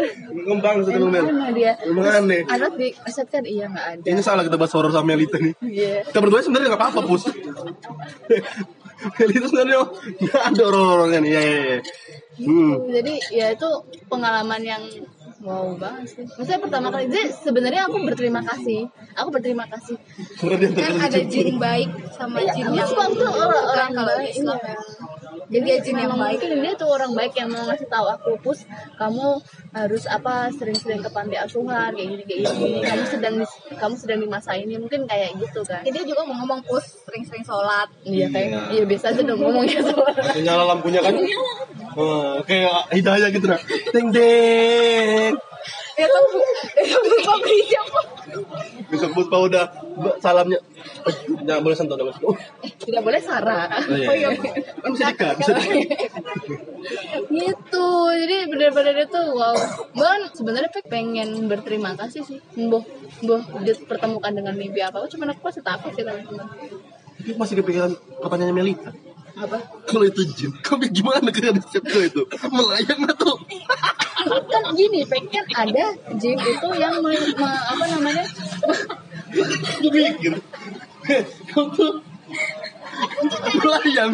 [0.46, 1.24] Ngembang satu Mel.
[1.26, 2.42] mana dia Emang aneh.
[2.44, 5.52] Arnold di aset kan iya nggak ada Ini salah kita bahas horor sama Melita nih.
[5.62, 7.22] iya Kita berdua sebenarnya nggak apa-apa, Pus.
[9.18, 9.78] Melita sebenarnya
[10.18, 11.30] nggak ada horor-horornya nih.
[11.30, 11.78] Ya, ya, ya.
[12.38, 12.86] Hmm.
[12.86, 13.66] jadi ya itu
[14.06, 14.82] pengalaman yang
[15.38, 18.80] wow banget sih maksudnya pertama kali jadi sebenarnya aku berterima kasih
[19.14, 19.94] aku berterima kasih
[20.34, 21.30] Karena Kan ada jin.
[21.30, 24.68] jin baik sama jin Iya, yang sebab tuh kalau di baik, Islam iya.
[24.68, 24.78] ya.
[25.48, 26.38] jadi Dia jin yang baik.
[26.42, 28.58] mungkin dia tuh orang baik yang mau ngasih tahu aku pus
[28.94, 29.26] kamu
[29.70, 34.18] harus apa sering-sering ke panti asuhan kayak gini kayak gini kamu sedang di, kamu sedang
[34.18, 37.86] di masa ini mungkin kayak gitu kan Jadi dia juga mau ngomong pus sering-sering sholat.
[38.02, 41.14] iya kayak iya biasa aja dong ngomongnya Langsung nyala lampunya kan
[41.98, 45.34] Wah, kayak hidayah gitu nah deng deng
[45.98, 46.24] Ya tuh,
[46.78, 48.00] ya tuh siapa?
[48.88, 49.64] besok Puspa udah
[50.22, 50.62] salamnya.
[51.04, 52.30] Eh, nggak boleh sentuh nggak boleh sentuh.
[52.30, 52.36] Oh,
[52.86, 53.66] tidak boleh Sarah.
[53.82, 54.30] Oh iya, iya.
[54.78, 56.20] kan bisa dekat bisa dekat
[57.28, 59.58] gitu jadi benar-benar itu wow.
[59.92, 62.38] Bahkan sebenarnya pengen berterima kasih sih.
[62.56, 62.86] Boh
[63.26, 65.04] boh dipertemukan dengan mimpi apa.
[65.10, 66.46] Cuma aku masih takut sih teman-teman.
[67.18, 67.90] Tapi masih kepikiran
[68.22, 68.90] pertanyaannya Melita
[69.38, 69.58] apa?
[69.86, 72.22] Kalau itu jin kamu gimana kira kira itu?
[72.50, 73.34] Melayang atau
[74.50, 75.84] kan gini Pek kan ada
[76.18, 78.24] jin itu yang me- me- apa namanya?
[79.78, 80.34] Gue pikir
[81.54, 81.92] kamu tuh
[83.54, 84.10] melayang.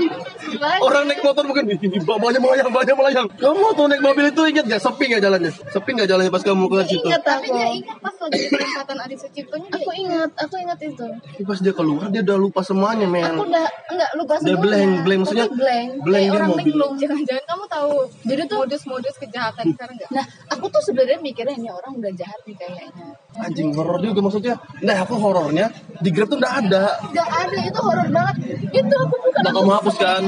[0.79, 3.27] Orang naik motor bukan ini banyak melayang banyak melayang.
[3.35, 5.51] Kamu waktu naik mobil itu ingat gak sepi gak jalannya?
[5.51, 8.97] Sepi gak jalannya pas kamu ke situ ingat Tapi aku dia ingat pas lagi perempatan
[8.99, 10.31] Adi Suciptonya dia aku ingat.
[10.37, 11.07] aku ingat itu.
[11.07, 13.25] Tapi pas dia keluar dia udah lupa semuanya men.
[13.27, 14.61] Aku udah enggak lupa semuanya.
[14.61, 15.03] blank, blank.
[15.05, 15.91] Tapi Maksudnya blank.
[15.99, 16.65] blank kayak dia orang mobil.
[16.65, 17.95] linglung Jangan-jangan kamu tahu
[18.25, 20.11] Jadi tuh- modus-modus kejahatan sekarang nggak?
[20.11, 23.07] nah aku tuh sebenarnya mikirnya ini orang udah jahat nih kayaknya
[23.39, 24.55] anjing horor juga maksudnya.
[24.83, 25.67] Nah aku horornya
[25.99, 26.85] di grab tuh udah ada.
[27.11, 28.37] Gak ada itu horor banget.
[28.71, 30.23] Itu aku bukan udah kamu hapus kan?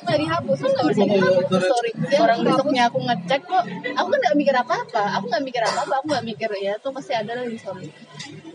[0.00, 0.58] Nggak dihapus.
[0.64, 1.90] nggak bisa dihapus sorry.
[1.92, 3.64] sorry orang besoknya aku ngecek kok.
[3.94, 6.72] Aku kan nggak mikir apa apa aku nggak mikir apa apa aku nggak mikir ya
[6.80, 7.88] tuh pasti ada lah di sorry.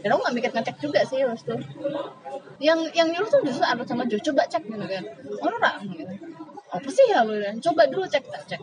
[0.01, 1.59] Dan aku nggak mikir ngecek juga sih pas tuh
[2.57, 4.17] yang yang nyuruh tuh justru ada sama Jo.
[4.19, 5.03] Coba cek gitu kan.
[5.39, 5.59] Orang
[5.93, 6.13] gitu.
[6.65, 8.61] Apa sih ya lu kan coba dulu cek tak cek.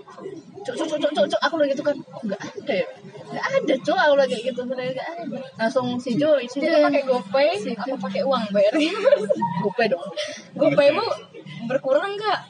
[0.66, 2.88] Cok cok cok cok aku lagi gitu kan nggak ada ya
[3.33, 3.99] nggak ada cok.
[3.99, 5.38] Aku lagi gitu bener nggak ada.
[5.59, 8.92] Langsung si Jo si Jo Dia pakai GoPay apa pakai uang bayarnya?
[9.64, 10.05] GoPay dong.
[10.57, 11.05] GoPaymu
[11.66, 12.40] berkurang nggak?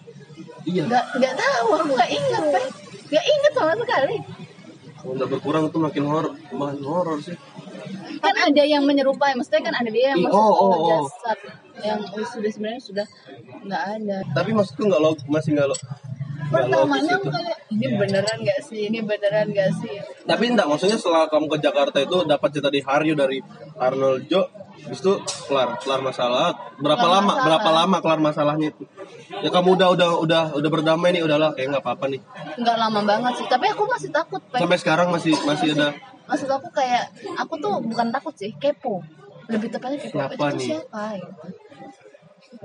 [0.66, 0.82] iya.
[0.86, 2.64] Nggak nggak tahu aku nggak ingat Pak.
[3.12, 4.16] nggak ingat sama sekali.
[5.02, 7.36] Kalau udah berkurang tuh makin horor makin horor sih.
[8.22, 10.86] Kan ada yang menyerupai maksudnya kan ada dia yang masuk oh, oh, oh.
[10.86, 11.38] jasad
[11.82, 13.06] yang sudah sebenarnya sudah
[13.66, 14.16] nggak ada.
[14.30, 16.21] Tapi maksudku nggak log masih nggak lo nggak logis
[16.52, 18.80] pertamanya itu aku kayak ini beneran nggak sih?
[18.86, 19.94] Ini beneran nggak sih?
[20.22, 23.38] Tapi enggak maksudnya setelah kamu ke Jakarta itu dapat cerita di Haryo dari
[23.74, 24.42] Arnold Jo
[24.82, 25.14] Habis itu
[25.46, 26.50] kelar kelar masalah.
[26.76, 27.44] Berapa Kelar lama masalah.
[27.46, 28.84] berapa lama kelar masalahnya itu?
[29.38, 31.54] Ya kamu udah udah udah udah berdamai nih udahlah.
[31.54, 32.20] Kayak nggak apa-apa nih.
[32.58, 33.46] Nggak lama banget sih.
[33.46, 34.58] Tapi aku masih takut Pak.
[34.58, 35.94] sampai sekarang masih masih ada.
[36.26, 39.06] Maksud aku kayak aku tuh bukan takut sih kepo.
[39.46, 40.66] Lebih tepatnya kepo Kenapa itu nih?
[40.74, 41.04] siapa?
[41.14, 41.30] Gitu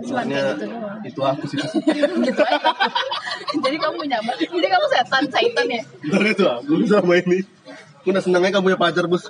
[0.03, 0.99] cuma kayak gitu doang.
[1.01, 1.57] itu aku sih.
[2.27, 2.71] Gitu aja.
[3.63, 5.83] Jadi kamu nyamar jadi kamu setan setan ya?
[6.03, 7.39] Dari itu aku sama ini.
[8.03, 9.27] Aku udah senangnya kamu punya pacar bos.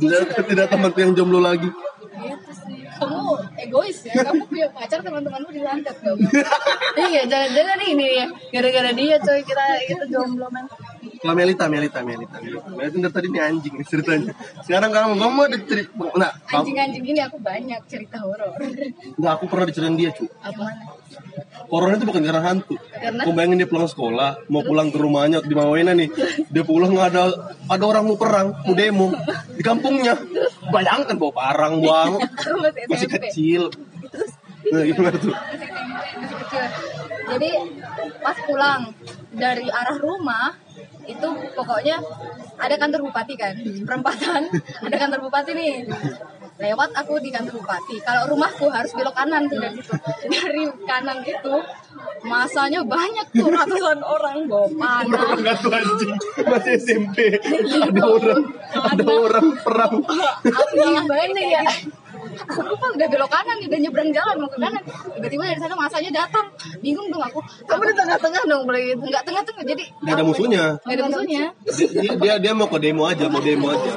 [0.00, 1.68] Tidak tidak temanku yang jomblo lagi.
[1.68, 2.80] Gitu sih.
[3.00, 4.12] Kamu egois ya.
[4.28, 6.16] Kamu punya pacar teman-temanmu dilantet gak?
[7.08, 8.26] iya jangan-jangan ini ya.
[8.52, 10.68] Gara-gara dia coy kita kita jomblo man
[11.20, 12.68] Kalau Melita, Melita, Melita, Melita.
[12.72, 14.32] Melita dari tadi ini anjing nih ceritanya.
[14.64, 18.56] Sekarang kamu, kamu ada cerita, nah, Anjing-anjing ini aku banyak cerita horor.
[19.20, 20.28] enggak aku pernah diceritain dia cuy.
[20.40, 20.64] apa
[21.68, 22.74] Corona itu bukan karena hantu.
[22.74, 23.22] Karena?
[23.22, 26.08] Aku bayangin dia pulang sekolah, mau pulang ke rumahnya di Mawena nih.
[26.48, 27.22] Dia pulang nggak ada
[27.68, 29.12] ada orang mau perang, mau demo
[29.54, 30.16] di kampungnya.
[30.72, 33.62] Bayangkan bawa parang, buang, Aku masih masih kecil.
[34.72, 35.30] Nah, gimana tuh?
[35.30, 36.64] Masih kecil.
[37.30, 37.50] Jadi
[38.18, 38.82] pas pulang
[39.30, 40.58] dari arah rumah
[41.08, 41.96] itu pokoknya
[42.60, 44.48] ada kantor bupati kan perempatan
[44.86, 45.88] ada kantor bupati nih.
[46.60, 47.96] Lewat aku di kantor bupati.
[48.04, 49.96] Kalau rumahku harus belok kanan tuh dari situ.
[50.28, 51.56] Dari kanan itu
[52.20, 56.12] masanya banyak tuh ratusan orang bawa panah Enggak tuh anjing,
[56.44, 57.16] masih SMP.
[57.64, 58.44] Ada orang,
[58.76, 59.94] ada orang perang.
[60.44, 61.64] aku yang banyak ya
[62.46, 64.82] aku kan udah belok kanan nih, udah nyebrang jalan mau ke kanan.
[65.16, 66.46] Tiba-tiba dari sana masanya datang.
[66.80, 67.40] Bingung dong aku.
[67.68, 69.02] Kamu di tengah-tengah dong boleh gitu.
[69.04, 70.64] Nggak tengah-tengah jadi Nggak ada musuhnya.
[70.84, 71.42] nggak ada musuhnya.
[71.66, 73.92] Dia, dia dia mau ke demo aja, mau demo aja.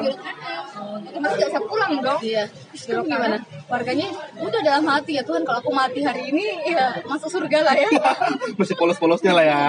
[1.14, 2.20] masih nggak bisa pulang dong.
[2.20, 3.38] Iya Belok gimana?
[3.70, 4.08] Warganya
[4.42, 7.90] udah dalam hati ya Tuhan kalau aku mati hari ini ya masuk surga lah ya.
[8.60, 9.64] Masih polos-polosnya lah ya.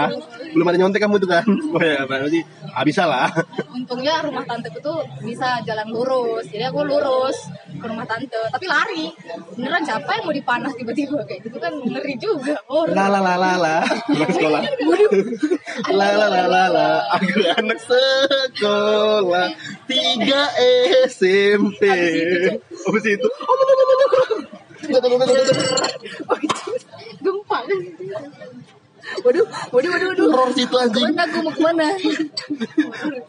[0.57, 1.45] Belum ada nyontek kamu tuh kan.
[1.45, 2.40] Oh ya, berarti
[2.73, 3.29] ah, bisa lah.
[3.77, 6.49] Untungnya rumah tanteku tuh bisa jalan lurus.
[6.49, 7.37] Jadi aku lurus
[7.77, 9.12] ke rumah tante, tapi lari.
[9.55, 12.57] Beneran siapa yang mau dipanah tiba-tiba kayak gitu kan ngeri juga.
[12.73, 13.77] Oh, La la la la la.
[14.33, 14.62] Sekolah.
[15.90, 16.88] La la la la la.
[17.19, 19.51] Aku anak sekolah
[19.90, 20.43] tiga
[21.11, 21.83] SMP.
[22.94, 23.28] Habis itu.
[23.42, 23.54] Oh,
[27.24, 27.78] gempa kan.
[29.20, 31.04] waduh waduh waduh waduh Horor situ anjing.
[31.04, 31.87] ke mana aku mau ke mana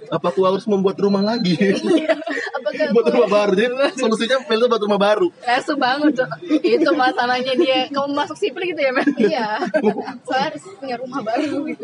[0.07, 1.51] Apa aku harus membuat rumah lagi?
[2.55, 3.51] apa ke buat rumah baru.
[3.53, 3.67] Jadi
[3.99, 5.27] solusinya Mel itu buat rumah baru.
[5.43, 6.27] langsung bangun tuh
[6.63, 9.47] itu masalahnya dia kamu masuk sipil gitu ya men iya
[10.23, 11.83] saya harus punya rumah baru gitu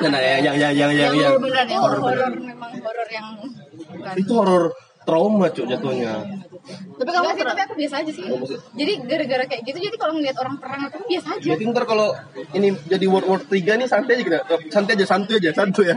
[0.00, 1.32] Nah, nah yang yang yang yang yang, yang.
[1.36, 3.26] beneran itu ya Horor memang horor yang
[4.16, 4.64] itu horor
[5.06, 6.26] trauma cuk jatuhnya.
[6.98, 8.26] tapi kamu sih, tapi aku biasa aja sih.
[8.74, 11.48] Jadi gara-gara kayak gitu, jadi kalau ngeliat orang perang itu biasa aja.
[11.54, 12.10] Jadi ntar kalau
[12.58, 14.38] ini jadi World War 3 nih santai aja kita.
[14.74, 15.96] Santai aja, santuy aja, santuy ya.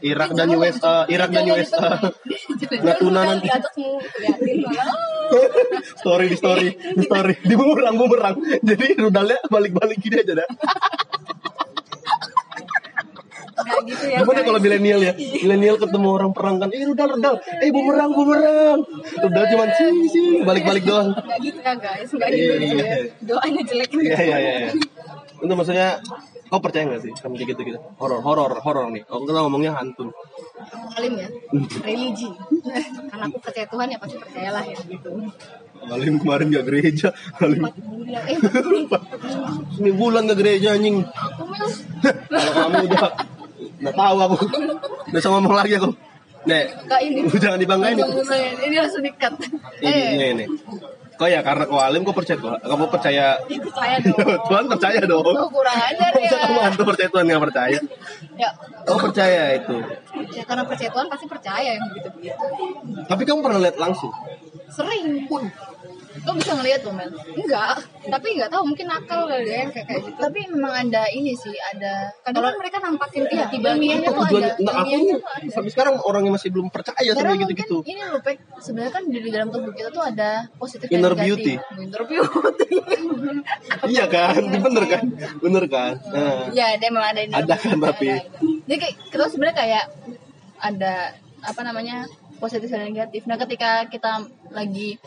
[0.00, 1.96] Irak dan USA, Irak dan USA.
[2.84, 3.48] Natuna nanti.
[3.48, 5.20] Liatin malah.
[6.00, 8.36] story di story, di story, di bumerang bumerang.
[8.60, 10.48] Jadi rudalnya balik-balik gini aja dah.
[13.70, 14.18] Kayak gitu ya.
[14.26, 15.12] Gimana kalau milenial ya?
[15.14, 18.80] Milenial ketemu orang perang kan, eh rudal rudal, eh bumerang bumerang.
[19.22, 21.14] Rudal cuma sih sih balik-balik doang.
[21.14, 22.54] Enggak gitu ya guys, enggak Iya, gitu.
[22.66, 22.84] iya.
[22.84, 22.96] ya.
[23.22, 23.90] Doanya jelek.
[23.94, 24.52] Iya iya iya.
[24.66, 24.70] iya.
[25.40, 25.88] Itu maksudnya
[26.50, 27.78] kau percaya gak sih sama kayak gitu gitu?
[27.96, 29.06] Horor, horor, horor nih.
[29.06, 30.10] Oh, kita ngomongnya hantu.
[30.98, 31.28] Alim ya,
[31.86, 32.26] religi.
[33.06, 35.10] Karena aku percaya Tuhan ya pasti percayalah ya gitu.
[35.80, 37.08] Alim kemarin gak gereja,
[37.40, 38.36] Alim Empat bulan, eh
[39.72, 41.06] seminggu bulan gak gereja anjing.
[42.04, 43.08] Kalau kamu udah
[43.80, 44.36] udah tahu aku.
[45.08, 45.90] Bisa ngomong lagi aku.
[46.40, 47.20] Nek, Enggak ini.
[47.44, 47.96] jangan dibanggain.
[48.64, 49.36] ini langsung dikat
[49.80, 50.44] Ini, ini, ini.
[51.12, 52.56] Kok ya karena kau alim kau percaya Tuhan?
[52.64, 54.16] Kamu percaya Percaya dong.
[54.48, 55.20] Tuhan percaya dong.
[55.20, 57.78] oh kurang ajar Masa ya kamu hantu percaya Tuhan nggak percaya?
[58.40, 58.50] Ya,
[58.88, 59.76] Kau percaya itu.
[60.32, 62.44] ya karena percaya Tuhan pasti percaya yang begitu-begitu.
[63.04, 64.12] Tapi kamu pernah lihat langsung?
[64.72, 65.44] Sering pun.
[66.20, 69.86] Kau bisa ngeliat tuh men Enggak, tapi enggak tahu mungkin nakal kali ya yang kayak
[69.86, 70.18] kayak gitu.
[70.18, 74.12] tapi memang ada ini sih ada Kadang kan mereka nampakin Iya, tiba-tiba ilmiahnya gitu.
[74.12, 75.50] tuh Tujuan, ada nah, aku ada.
[75.50, 77.76] sampai sekarang orang yang masih belum percaya sama Karena gitu gitu.
[77.80, 81.12] mungkin ini loh Pek, sebenarnya kan di dalam tubuh kita tuh ada positif dan Inner
[81.12, 81.26] negatif.
[81.26, 81.54] beauty.
[81.80, 82.68] Inner beauty.
[83.86, 85.04] Iya kan, bener kan,
[85.38, 85.94] bener kan.
[86.04, 88.08] Nah, Iya, dia memang ada inner Ada kan, tapi.
[88.66, 89.84] Jadi kayak kita sebenarnya kayak
[90.58, 90.94] ada
[91.40, 92.04] apa namanya
[92.36, 93.24] positif dan negatif.
[93.24, 95.00] Nah, ketika kita lagi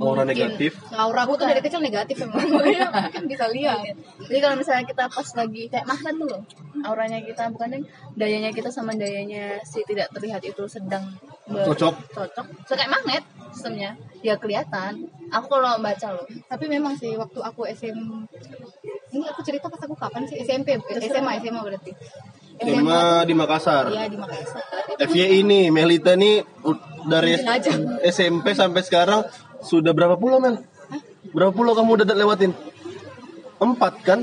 [0.00, 0.80] Aura negatif.
[0.90, 2.40] Aura aku tuh dari kecil negatif emang.
[2.48, 3.84] Mungkin bisa lihat.
[4.16, 6.40] Jadi kalau misalnya kita pas lagi kayak magnet tuh loh,
[6.82, 7.84] auranya kita bukan yang
[8.16, 11.04] dayanya kita sama dayanya si tidak terlihat itu sedang
[11.44, 12.16] ber- Cocok.
[12.16, 12.46] cocok.
[12.64, 15.04] So, kayak magnet sistemnya, ya kelihatan.
[15.28, 17.98] Aku kalau baca loh, Tapi memang sih waktu aku SM
[19.10, 21.92] ini aku cerita pas aku kapan sih SMP, SMA, SMA berarti.
[22.56, 23.88] SMA di Makassar.
[23.88, 24.62] Iya di Makassar.
[25.02, 26.44] FY ini Melita nih
[27.04, 27.34] dari.
[28.02, 29.24] SMP sampai sekarang
[29.64, 30.60] sudah berapa pulau Mel?
[31.30, 32.52] Berapa pulau kamu udah lewatin?
[33.60, 34.20] Empat kan?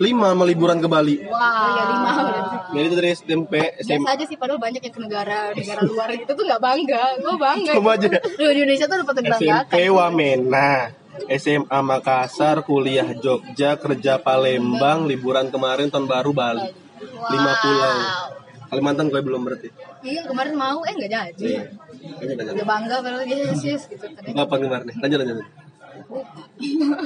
[0.00, 1.20] Lima sama liburan ke Bali.
[1.28, 2.56] Oh iya lima berarti.
[2.72, 4.08] Melita dari SMP, Biasa SMP.
[4.08, 7.04] aja sih padahal banyak yang ke negara negara luar gitu tuh nggak bangga.
[7.20, 7.72] Gue bangga.
[7.76, 8.08] Kamu aja.
[8.08, 9.68] Di Indonesia tuh dapat dibanggakan.
[9.68, 10.72] SMP Wamena,
[11.36, 16.72] SMA Makassar, kuliah Jogja, kerja Palembang, liburan kemarin tahun baru Bali.
[17.28, 17.96] Lima pulau.
[18.72, 19.68] Kalimantan gue belum berarti.
[20.00, 21.44] Iya kemarin mau eh nggak jadi.
[21.44, 21.62] Iya.
[22.00, 22.54] Lanjut, lanjut.
[22.56, 24.04] Udah bangga padahal yes yes gitu.
[24.04, 24.96] Tadi Apa kemarin nih?
[25.00, 25.48] Lanjut, lanjut.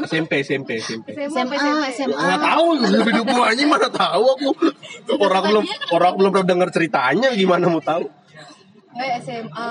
[0.08, 1.12] SMP, SMP, SMP.
[1.12, 2.14] SMA, SMA, SMP.
[2.14, 2.16] SMA.
[2.16, 4.50] Nggak tahu hidup gua aja mana tahu aku.
[5.20, 8.06] Orang belum orang belum pernah dengar ceritanya gimana mau tahu.
[8.94, 9.70] Eh SMA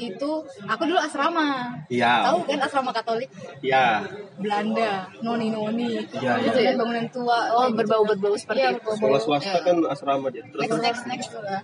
[0.00, 0.30] itu
[0.64, 1.76] aku dulu asrama.
[1.92, 2.24] Iya.
[2.32, 3.28] Tahu kan asrama Katolik
[3.60, 4.00] Ya.
[4.40, 6.00] Belanda, noni noni.
[6.18, 6.48] Iya, iya.
[6.48, 7.52] Itu ya bangunan tua.
[7.52, 8.90] Oh, berbau-berbau seperti Iya, itu.
[8.96, 10.42] Sekolah swasta kan asrama dia.
[10.48, 11.62] Terus next next next lah.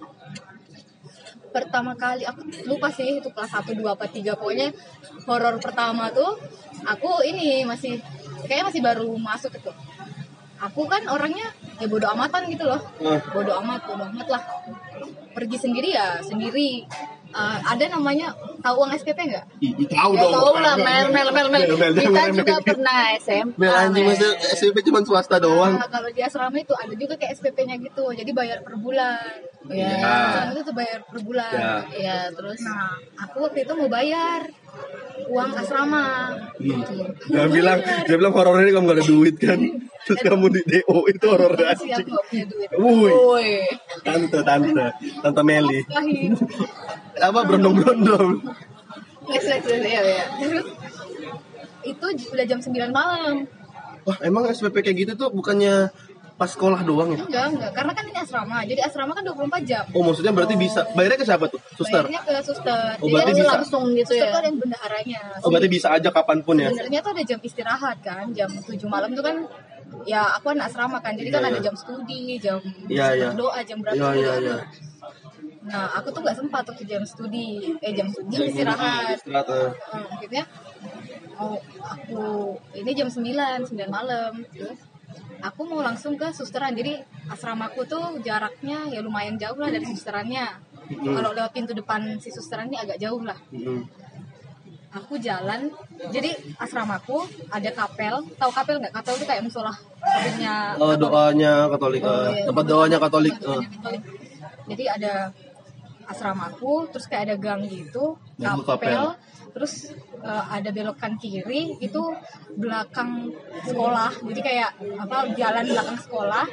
[1.51, 4.71] Pertama kali aku lupa sih itu kelas 1, 2, apa 3 pokoknya
[5.27, 6.39] horor pertama tuh
[6.87, 8.01] aku ini masih
[8.47, 9.73] kayaknya masih baru masuk itu.
[10.61, 11.49] Aku kan orangnya
[11.81, 12.81] ya bodo amatan gitu loh.
[13.01, 13.21] Eh.
[13.33, 14.43] bodo amat bodo amat lah.
[15.33, 16.85] Pergi sendiri ya sendiri
[17.31, 20.35] Eh, ada namanya tahu uang SPP nggak Ih, ih, tahu Ya dong.
[20.35, 21.63] tau lah, Mel, Mel, Mel, Mel.
[21.95, 23.55] Kita juga pernah SMP.
[23.55, 25.79] Mel anjing masa SMP cuma swasta doang.
[25.79, 29.95] Nah, kalau di asrama itu ada juga kayak SPP-nya gitu jadi bayar per bulan Iya.
[30.03, 31.75] Asrama itu tuh bayar per bulan Ya.
[31.89, 34.41] Iya, terus Nah, aku waktu itu mau bayar
[35.27, 36.35] uang asrama.
[36.59, 36.83] Hmm.
[37.27, 39.61] Dia bilang, dia bilang horor ini kamu gak ada duit kan.
[40.01, 42.11] Terus kamu di DO itu horor Masih anjing.
[42.75, 43.53] Wuih, Woi.
[44.03, 44.85] tante, tante,
[45.21, 45.81] tante Meli.
[47.17, 48.29] Apa berondong-berondong?
[49.27, 49.85] Next, next, next.
[49.85, 50.25] Iya, iya.
[50.39, 50.67] Terus
[51.83, 53.35] itu udah jam 9 malam.
[54.03, 55.93] Wah, emang SPP kayak gitu tuh bukannya
[56.35, 57.21] pas sekolah doang ya?
[57.21, 57.71] Enggak, enggak.
[57.77, 58.59] Karena kan ini asrama.
[58.65, 59.85] Jadi asrama kan 24 jam.
[59.93, 60.89] Oh, maksudnya berarti bisa.
[60.97, 61.61] Bayarnya ke siapa tuh?
[61.77, 62.09] Suster?
[62.09, 62.97] Bayarnya ke suster.
[62.97, 63.53] Oh, Jadi berarti bisa.
[63.53, 64.33] langsung gitu Suster ya.
[64.33, 65.21] tuh ada yang bendaharanya.
[65.45, 66.73] Oh, berarti bisa aja kapan pun ya?
[66.73, 68.25] Sebenarnya tuh ada jam istirahat kan.
[68.33, 69.37] Jam 7 malam tuh kan
[70.09, 71.13] ya aku anak asrama kan.
[71.13, 71.65] Jadi kan Iya, ada iya.
[71.69, 72.57] jam studi, jam
[72.89, 73.29] Iya, iya.
[73.37, 74.25] doa, jam berapa Iya, gitu.
[74.25, 74.57] iya, iya.
[75.61, 79.21] Nah, aku tuh nggak sempat waktu jam studi, eh jam jam istirahat.
[79.21, 79.47] Istirahat.
[79.93, 80.45] Hmm, akhirnya
[81.37, 82.23] oh, aku
[82.73, 84.33] ini jam 9, 9 malam.
[84.57, 84.81] Terus
[85.45, 86.73] aku mau langsung ke susteran.
[86.73, 86.97] Jadi
[87.29, 90.49] asramaku tuh jaraknya ya lumayan jauh lah dari susterannya.
[90.91, 93.37] Kalau lewat pintu depan si susteran ini agak jauh lah
[94.91, 95.71] aku jalan
[96.11, 99.71] jadi asramaku ada kapel tahu kapel nggak kapel itu kayak musola
[100.03, 102.47] sampingnya Oh, doanya Katolik, Oh, eh, iya.
[102.51, 103.35] tempat doanya Katolik.
[103.35, 103.39] eh.
[103.39, 104.03] Doanya Katolik.
[104.67, 105.13] jadi ada
[106.11, 109.05] asramaku terus kayak ada gang gitu kapel, kapel.
[109.55, 112.03] terus eh, ada belokan kiri itu
[112.59, 113.31] belakang
[113.67, 114.11] sekolah.
[114.27, 116.45] Jadi kayak apa jalan belakang sekolah.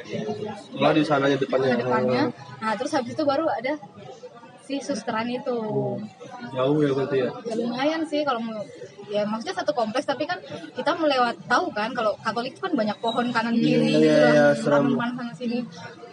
[0.70, 1.74] Sekolah di sananya depannya.
[1.74, 2.22] depannya.
[2.62, 3.74] Nah terus habis itu baru ada
[4.62, 5.58] si susteran itu.
[5.98, 7.30] Eh, Jauh ya berarti ya.
[7.32, 8.60] ya lumayan sih kalau mau
[9.08, 10.36] ya maksudnya satu kompleks tapi kan
[10.76, 14.84] kita melewat tahu kan kalau Katolik itu kan banyak pohon kanan kiri Iya, gitu iya,
[14.84, 15.64] depan sana sini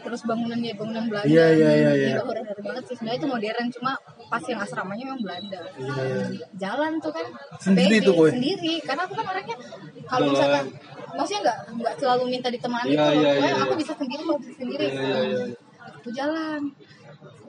[0.06, 2.16] terus bangunannya bangunan Belanda Iya, iya, iya, iya.
[2.20, 3.92] Horor banget sih sebenarnya itu modern cuma
[4.26, 6.26] pas yang asramanya memang Belanda Iya, iya.
[6.56, 7.26] jalan tuh kan
[7.58, 8.30] Sendiri tuh, Boy?
[8.32, 9.58] sendiri karena aku kan orangnya
[10.06, 10.66] kalau misalkan
[11.12, 13.64] maksudnya nggak nggak selalu minta ditemani Iya, tuh iya, Pokoknya iya.
[13.66, 15.44] aku bisa sendiri kok bisa sendiri Iya, iya, iya.
[15.82, 16.62] aku jalan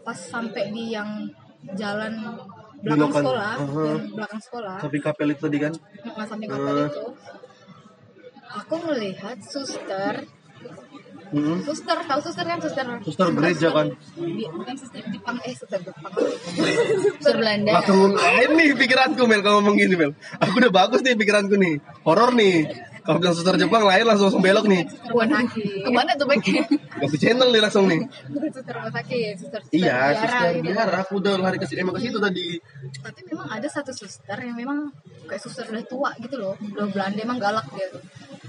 [0.01, 1.11] pas sampai di yang
[1.75, 2.13] jalan
[2.79, 3.23] belakang Belokan.
[3.23, 3.83] sekolah Aha.
[3.85, 5.73] yang belakang sekolah Samping kapel itu tadi kan.
[6.07, 6.87] nggak samping kapal Hmm.
[6.87, 7.05] itu
[8.49, 10.15] aku melihat suster
[11.27, 11.59] Mm.
[11.61, 13.87] suster tahu suster kan suster Suster gereja kan?
[14.15, 16.13] Di- bukan suster Jepang eh suster Jepang
[17.19, 17.71] Suster Belanda.
[17.75, 20.13] Langsung lain nih pikiranku Mel kalau ngomong gini Mel.
[20.39, 21.83] Aku udah bagus nih pikiranku nih.
[22.03, 22.71] Horor nih.
[23.03, 24.83] Kalau bilang suster Jepang lain langsung langsung belok nih.
[24.83, 26.63] sakit Ke mana tuh baiknya?
[26.97, 28.01] Ganti channel nih langsung nih.
[28.03, 30.65] bukan suster rumah sakit suster suster Iya, biara suster gitu.
[30.67, 32.47] biar aku udah lari ke sini emang ke situ tadi.
[32.99, 34.91] tapi memang ada satu suster yang memang
[35.25, 38.03] kayak suster udah tua gitu loh udah Belanda emang galak dia tuh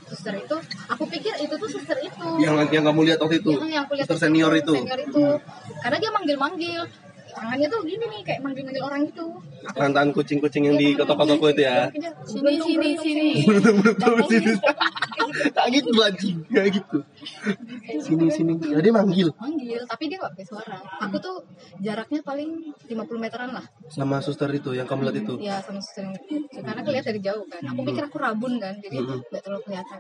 [0.07, 0.55] suster itu
[0.87, 3.51] aku pikir itu tuh suster itu Yang yang kamu lihat waktu itu.
[3.53, 4.73] yang, yang aku lihat Suster senior itu.
[4.73, 5.23] senior itu
[5.79, 6.81] karena dia manggil-manggil
[7.37, 9.25] tangannya tuh gini nih kayak manggil-manggil orang gitu
[9.67, 11.91] aku Tangan kucing-kucing yang di kotak-kotakku itu ya.
[12.23, 13.29] Sini, sini, sini.
[13.83, 14.53] Betul sini.
[15.51, 16.97] Tak gitu anjing, kayak gitu.
[17.99, 18.53] Sini sini.
[18.63, 21.35] Jadi manggil manggil tapi dia nggak pakai suara aku tuh
[21.83, 22.49] jaraknya paling
[22.87, 25.33] 50 meteran lah sama suster itu yang kamu lihat itu.
[25.43, 26.35] ya sama suster yang itu.
[26.63, 29.99] karena aku lihat dari jauh kan aku pikir aku rabun kan jadi nggak terlalu kelihatan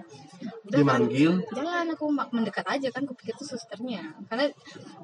[0.67, 1.31] udah Dia kan manggil.
[1.51, 4.45] jalan aku mendekat aja kan aku pikir tuh susternya karena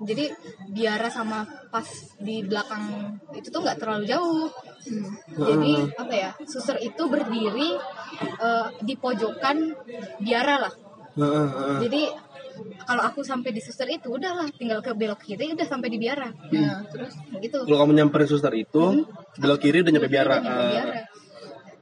[0.04, 0.26] jadi
[0.72, 1.86] biara sama pas
[2.23, 2.83] di belakang
[3.36, 4.47] itu tuh nggak terlalu jauh.
[5.36, 7.75] Jadi apa ya suster itu berdiri
[8.39, 9.75] eh, di pojokan
[10.17, 10.73] biara lah.
[11.83, 12.03] Jadi
[12.86, 16.29] kalau aku sampai di suster itu udahlah tinggal ke belok kiri udah sampai di biara.
[16.53, 17.65] Nah, terus gitu.
[17.65, 19.05] Kalau kamu nyamperin suster itu,
[19.38, 20.38] belok kiri udah nyampe biara.
[20.38, 21.01] Udah nyampe Eh, biara.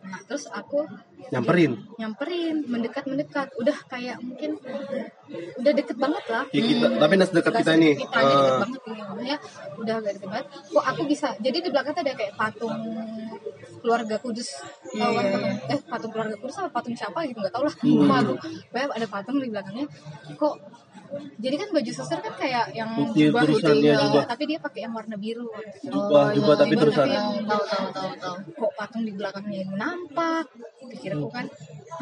[0.01, 0.87] nah terus aku
[1.29, 1.71] nyamperin.
[1.95, 4.57] nyamperin mendekat mendekat udah kayak mungkin
[5.59, 6.43] udah deket banget lah.
[6.51, 7.91] Ya kita, tapi nas dekat kita ini.
[7.95, 8.35] kita ini
[9.21, 9.37] makanya
[9.77, 10.47] udah agak deket banget.
[10.73, 11.27] Kok aku bisa?
[11.37, 12.75] Jadi di belakang tuh ada kayak patung
[13.81, 14.49] keluarga kudus.
[14.89, 17.75] Tahu kan patung eh patung keluarga kudus apa patung siapa gitu nggak tahu lah.
[17.85, 18.33] Lupa aku.
[18.73, 19.85] Pokoknya ada patung di belakangnya.
[20.33, 20.53] Kok
[21.43, 24.23] jadi kan baju suster kan kayak yang Putih, jubah terusan, putih, ya, jubah.
[24.31, 25.43] tapi dia pakai yang warna biru.
[25.83, 27.03] Jubah, jubah tapi jubah terusan.
[27.11, 28.35] tapi yang Tahu, tahu, tahu, tahu.
[28.55, 30.47] kok patung di belakangnya nampak?
[30.87, 31.51] Pikirku kan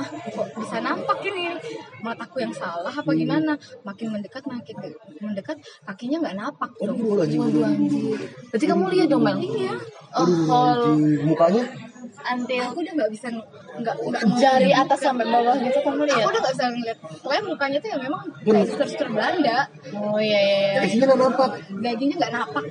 [0.08, 1.56] kok bisa nampak ini?
[2.00, 3.60] Mataku yang salah apa gimana?
[3.84, 4.76] Makin mendekat makin
[5.20, 6.98] mendekat kakinya nggak napak dong.
[7.20, 8.16] anjing.
[8.50, 9.38] Berarti kamu lihat dong, Mel?
[9.42, 9.76] iya.
[10.10, 11.89] Oh, Mukanya
[12.26, 12.64] Antil.
[12.66, 16.20] aku udah nggak bisa nggak nggak Jari atas sampai bawah gitu kamu lihat?
[16.20, 20.40] aku udah nggak bisa ngeliat pokoknya mukanya tuh yang memang kayak suster-suster Belanda Oh iya,
[20.40, 20.80] iya, iya.
[20.82, 21.52] kakinya nggak nampak.
[21.80, 22.66] gajinya nggak napak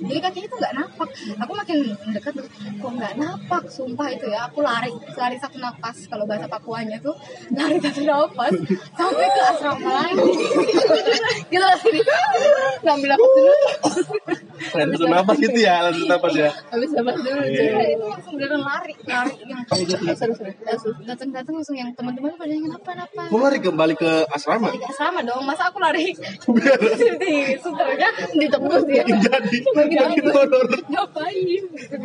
[0.00, 2.32] jadi kakinya tuh nggak napak aku makin mendekat
[2.74, 7.14] kok nggak napak sumpah itu ya aku lari lari satu napas kalau bahasa Papuanya tuh
[7.50, 8.54] lari satu napas
[8.92, 10.22] sampai ke asrama lagi
[11.44, 12.00] Gitu lah sini.
[12.82, 13.54] Ngambil aku dulu.
[14.72, 16.48] Langsung napas gitu ya, langsung napas ya.
[16.72, 17.42] Habis nafas dulu.
[17.44, 17.62] Iya.
[17.94, 20.92] itu langsung beneran lari lari yang Seru, seru.
[21.04, 24.72] datang datang langsung yang teman-teman pada yang apa apa Kamu lari kembali ke asrama.
[24.72, 26.14] Tidak sama dong, masa aku lari
[27.22, 29.04] di susternya ditembus dia.
[29.04, 30.66] Jadi, jadi horor.
[30.88, 31.62] Ngapain?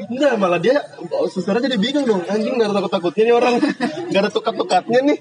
[0.10, 0.78] Enggak, malah dia
[1.14, 2.22] oh, susternya jadi bingung dong.
[2.28, 3.56] Anjing nggak ada takut-takutnya nih orang.
[4.10, 5.18] Nggak ada tukat-tukatnya nih.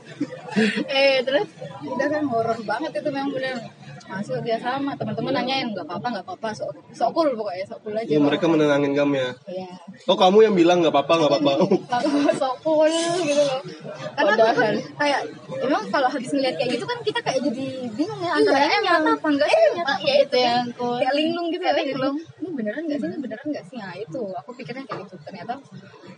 [0.88, 1.48] Eh terus
[1.84, 3.56] udah kan horor banget itu memang bener
[4.08, 7.94] masuk dia sama teman-teman nanyain nggak apa-apa nggak apa-apa sok sok cool pokoknya sok cool
[7.94, 9.30] aja Ya, mereka menenangin kamu ya.
[9.46, 9.68] Iya.
[10.04, 11.52] Oh kamu yang bilang nggak apa-apa nggak apa-apa.
[12.40, 12.88] sok cool
[13.20, 13.60] gitu loh
[14.10, 15.20] karena aku kan kayak
[15.60, 18.76] emang kalau habis ngeliat kayak gitu kan kita kayak jadi bingung ya antara Iya, ini
[18.82, 20.86] nyata apa enggak sih nyata Ya itu yang aku.
[20.96, 22.16] kayak linglung gitu ya linglung.
[22.38, 25.54] ini beneran nggak sih ini beneran nggak sih nah itu aku pikirnya kayak gitu ternyata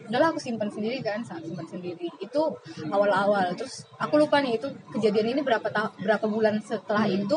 [0.07, 2.43] udahlah aku simpan sendiri kan saat simpan sendiri itu
[2.87, 7.37] awal-awal terus aku lupa nih itu kejadian ini berapa ta- berapa bulan setelah itu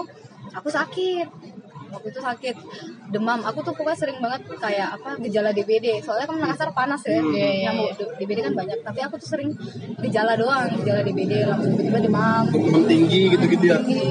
[0.51, 1.27] aku sakit.
[1.93, 2.55] Waktu itu sakit.
[3.13, 3.39] Demam.
[3.45, 7.21] Aku tuh pokoknya sering banget kayak apa gejala DBD soalnya kan Makassar panas ya.
[7.21, 8.17] Iya, iya, nyamuk.
[8.17, 8.79] DBD kan banyak.
[8.81, 9.53] Tapi aku tuh sering
[10.01, 10.73] gejala doang.
[10.81, 12.43] Gejala DBD langsung tiba-tiba demam.
[12.49, 13.77] Demam tinggi gitu-gitu ya.
[13.79, 14.09] tinggi.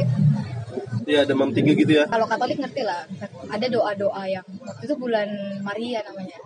[1.02, 2.06] Iya, demam tinggi gitu ya.
[2.06, 3.02] kalau Katolik ngerti lah.
[3.50, 5.28] Ada doa-doa yang waktu itu bulan
[5.66, 6.38] Maria namanya.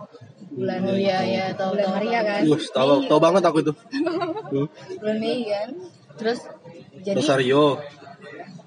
[0.57, 1.45] Bulan iya iya.
[1.53, 1.87] tahu bulan.
[2.01, 2.41] Maria kan?
[2.49, 3.73] Wih, tahu tahu banget aku itu.
[4.47, 4.63] Hmm.
[5.03, 5.69] bulan Mei kan.
[6.15, 6.39] Terus
[7.03, 7.83] jadi Rosario.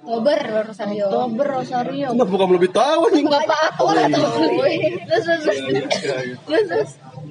[0.01, 2.09] Oktober Rosario Oktober Rosario.
[2.17, 3.23] Kenapa kamu lebih tahu nih?
[3.29, 3.43] Lah
[4.09, 4.29] tuh.
[5.05, 5.93] Terus terus terus.
[6.49, 6.91] Terus terus.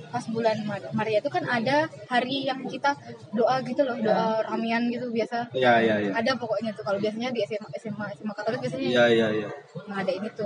[0.09, 2.93] Pas bulan Mar- Maria itu kan ada hari yang kita
[3.31, 6.11] doa gitu loh doa ramian gitu biasa Iya, iya, iya.
[6.13, 9.49] ada pokoknya tuh kalau biasanya di SMA SMA SMA Katolik biasanya Iya, iya, iya.
[9.85, 10.45] ngadain itu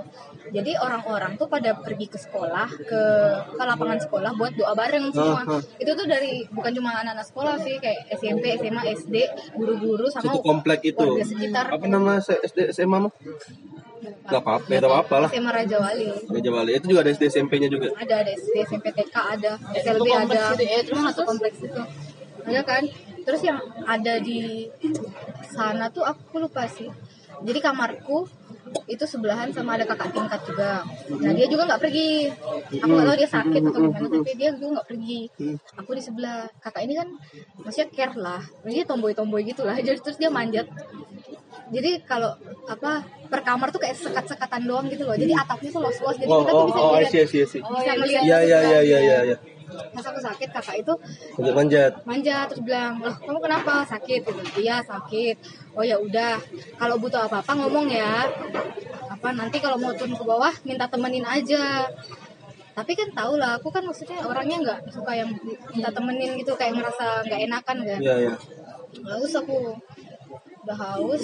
[0.49, 3.01] jadi orang-orang tuh pada pergi ke sekolah ke
[3.51, 5.61] ke lapangan sekolah buat doa bareng semua ah.
[5.77, 9.15] itu tuh dari bukan cuma anak-anak sekolah sih kayak SMP SMA SD
[9.55, 10.99] guru-guru sama Satu komplek itu.
[10.99, 13.13] warga sekitar Apa nama SD SMA mah?
[14.03, 15.29] Gak apa-apa, gak apa-apa lah.
[15.31, 16.07] SMA Raja Wali.
[16.27, 16.71] Raja Wali.
[16.75, 17.87] Itu juga ada SD SMP-nya juga.
[17.95, 19.51] ada ada SD SMP TK ada.
[19.73, 21.81] SLB ada ya, terus satu kompleks itu.
[22.43, 22.83] Ada kan?
[23.23, 24.67] Terus yang ada di
[25.47, 26.91] sana tuh aku lupa sih.
[27.43, 28.27] Jadi kamarku
[28.87, 30.71] itu sebelahan sama ada kakak tingkat juga.
[31.21, 32.31] Nah dia juga nggak pergi.
[32.79, 35.21] Aku nggak tahu dia sakit atau gimana tapi dia juga nggak pergi.
[35.79, 36.47] Aku di sebelah.
[36.59, 37.07] Kakak ini kan
[37.61, 38.41] maksudnya care lah.
[38.65, 39.75] Dia tomboy tomboy gitu lah.
[39.85, 40.67] Jadi terus dia manjat
[41.73, 42.31] jadi kalau
[42.69, 45.17] apa per kamar tuh kayak sekat-sekatan doang gitu loh.
[45.17, 46.15] Jadi atapnya tuh los-los.
[46.21, 47.61] Jadi Oh, kita tuh oh, bisa oh, I ngeliat see, I see, I see.
[47.65, 49.37] bisa ngeliat Iya, iya, iya, iya, iya, iya.
[49.73, 50.93] pas aku sakit kakak itu
[51.33, 51.91] Manjat-manjat.
[52.05, 53.73] manja terus bilang loh kamu kenapa?
[53.89, 54.41] Sakit gitu.
[54.61, 55.35] Iya sakit.
[55.73, 56.37] Oh ya udah
[56.77, 58.29] kalau butuh apa apa ngomong ya.
[59.09, 61.89] Apa nanti kalau mau turun ke bawah minta temenin aja.
[62.73, 65.29] Tapi kan tau lah aku kan maksudnya orangnya nggak suka yang
[65.73, 67.99] minta temenin gitu kayak ngerasa nggak enakan kan.
[68.01, 68.33] Iya, iya.
[69.09, 69.73] haus aku
[70.63, 71.23] udah haus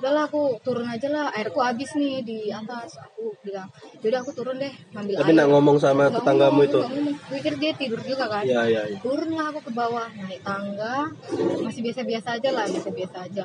[0.00, 3.68] udahlah aku turun aja lah airku habis nih di atas aku bilang
[4.00, 6.80] yaudah aku turun deh ngambil Tapi air nak ngomong sama Nggak tetanggamu ngomong, itu.
[6.80, 7.16] ngomong.
[7.28, 8.96] pikir dia tidur juga kan Iya, iya, iya.
[8.98, 11.12] turun lah aku ke bawah naik tangga
[11.60, 13.44] masih biasa-biasa aja lah biasa-biasa aja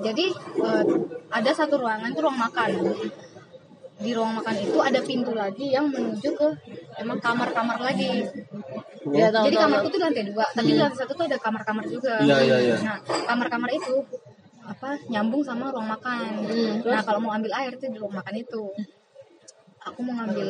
[0.00, 0.26] jadi
[0.58, 0.82] eh,
[1.28, 2.70] ada satu ruangan itu ruang makan
[3.98, 6.48] di ruang makan itu ada pintu lagi yang menuju ke
[7.02, 8.22] emang kamar-kamar lagi.
[9.08, 9.64] Iya tahu jadi tahu.
[9.66, 12.14] kamarku tuh lantai dua tapi di lantai satu tuh ada kamar-kamar juga.
[12.22, 12.76] Iya, iya, iya.
[12.82, 13.94] nah kamar-kamar itu
[14.68, 16.46] apa nyambung sama ruang makan.
[16.84, 18.62] Nah kalau mau ambil air tuh di ruang makan itu
[19.88, 20.48] aku mau ngambil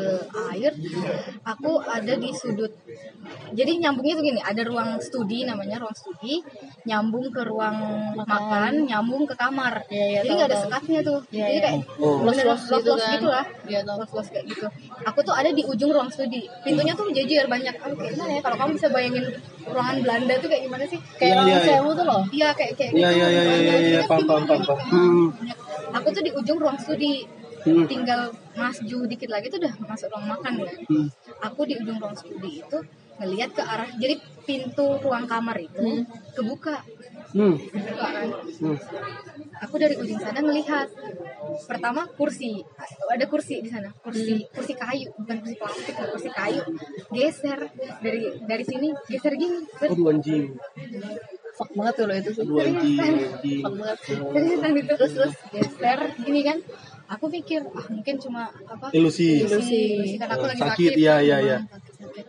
[0.49, 0.72] air
[1.43, 2.72] aku ada di sudut
[3.51, 6.43] jadi nyambungnya tuh gini ada ruang studi namanya ruang studi
[6.84, 7.76] nyambung ke ruang
[8.18, 11.62] makan nyambung ke kamar Iya, iya, jadi nggak ada sekatnya tuh Iya, jadi iya.
[11.62, 12.22] kayak Oh.
[12.22, 13.12] bener Los-los gitu los-los kan.
[13.14, 13.97] gitu lah Iya, tahu.
[14.01, 14.66] los-los kayak gitu
[15.03, 18.41] aku tuh ada di ujung ruang studi pintunya tuh jejer banyak oh, kayak gimana ya
[18.41, 19.24] kalau kamu bisa bayangin
[19.64, 21.66] ruangan Belanda tuh kayak gimana sih Kayak orang iya, iya.
[21.68, 22.22] sewu tuh loh.
[22.30, 23.18] Iya kayak kayak Iya, gitu.
[23.18, 24.78] iya, iya, iya, iya, iya, pintunya paham, banyak paham.
[24.89, 25.26] Hmm.
[25.34, 25.57] banyak.
[25.93, 27.14] Aku tuh di ujung ruang studi.
[27.69, 27.87] Hmm.
[27.87, 28.21] Tinggal
[28.57, 30.77] maju dikit lagi tuh udah masuk ruang makan kan.
[30.89, 31.07] Hmm.
[31.45, 32.79] Aku di ujung ruang studi itu
[33.19, 34.14] ngelihat ke arah jadi
[34.47, 36.87] pintu ruang kamar itu kebuka
[37.29, 37.59] Hmm.
[37.61, 38.29] kebuka kan
[38.62, 38.79] Hmm.
[39.59, 40.87] aku dari ujung sana melihat
[41.66, 42.62] pertama kursi
[43.11, 46.62] ada kursi di sana kursi kursi kayu bukan kursi plastik kursi kayu
[47.11, 47.69] geser
[48.01, 50.55] dari dari sini geser gini Aduh anjing.
[51.59, 54.14] Fuck banget tuh lo itu banget sih.
[54.14, 56.59] Seriusan itu terus terus geser gini kan
[57.09, 59.43] aku pikir ah mungkin cuma apa Ilusi.
[59.43, 61.59] ilusi kan aku Oh, lagi sakit, sakit, iya, kan, iya, iya.
[61.65, 62.27] sakit, sakit.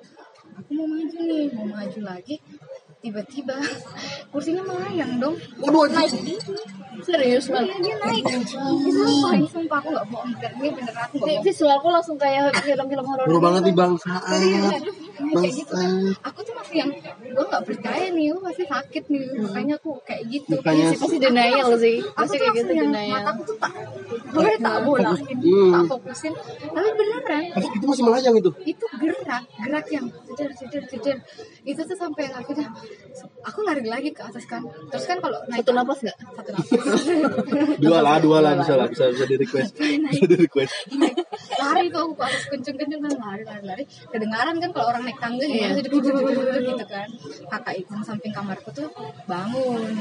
[0.55, 2.35] aku mau maju nih mau maju lagi
[2.99, 3.55] tiba-tiba
[4.27, 6.11] kursinya melayang dong Waduh naik.
[6.99, 7.77] Serius Iya, banget.
[7.79, 8.43] dia naik ini
[8.91, 12.51] sumpah ini sumpah aku nggak bohong bener ini bener aku nggak bohong Visualku langsung kayak
[12.59, 13.23] film-film horor.
[13.23, 13.79] Bro banget nih gitu.
[13.79, 14.21] bangsat.
[15.31, 15.91] kayak gitu kan
[16.21, 16.91] aku tuh masih yang
[17.29, 20.99] gue nggak percaya nih gue masih sakit nih makanya aku kayak gitu Makanya Iya sih,
[20.99, 21.97] pasti denial sih.
[22.01, 23.15] aku Pasti kayak gitu denial.
[23.15, 23.73] mataku tuh tak
[24.29, 25.71] gue tak bolakin Hmm.
[25.71, 26.33] tak fokusin
[26.67, 28.51] tapi beneran Tapi itu masih melayang itu.
[28.65, 29.23] itu gerak
[29.57, 30.05] gerak yang
[30.39, 31.17] ceder ceder ceder
[31.67, 32.71] itu tuh sampai yang akhirnya
[33.43, 36.15] aku lari lagi ke atas kan terus kan kalau naik Satu napas nggak?
[36.15, 36.69] satu napas
[37.83, 39.71] Dua lah, dua lah bisa lah, bisa bisa di request.
[39.75, 40.73] Bisa di request.
[40.95, 41.15] naik
[41.59, 43.83] lari tuh aku ke atas kenceng kenceng kan lari lari lari.
[43.85, 47.07] Kedengaran kan kalau orang naik tangga ya jadi gitu kan.
[47.51, 48.87] Kakak itu yang samping kamarku tuh
[49.27, 49.93] bangun.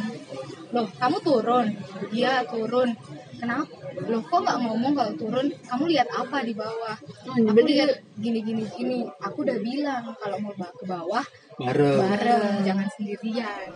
[0.71, 1.67] Loh kamu turun?
[2.15, 2.95] Iya turun.
[3.39, 3.71] Kenapa?
[4.07, 5.47] Loh kok nggak ngomong kalau turun?
[5.67, 6.97] Kamu lihat apa di bawah?
[7.35, 8.99] Aku berarti lihat gini gini gini.
[9.23, 11.25] Aku udah bilang kalau mau ke bawah
[11.59, 11.99] Bareng.
[11.99, 12.63] bareng.
[12.63, 13.69] Jangan sendirian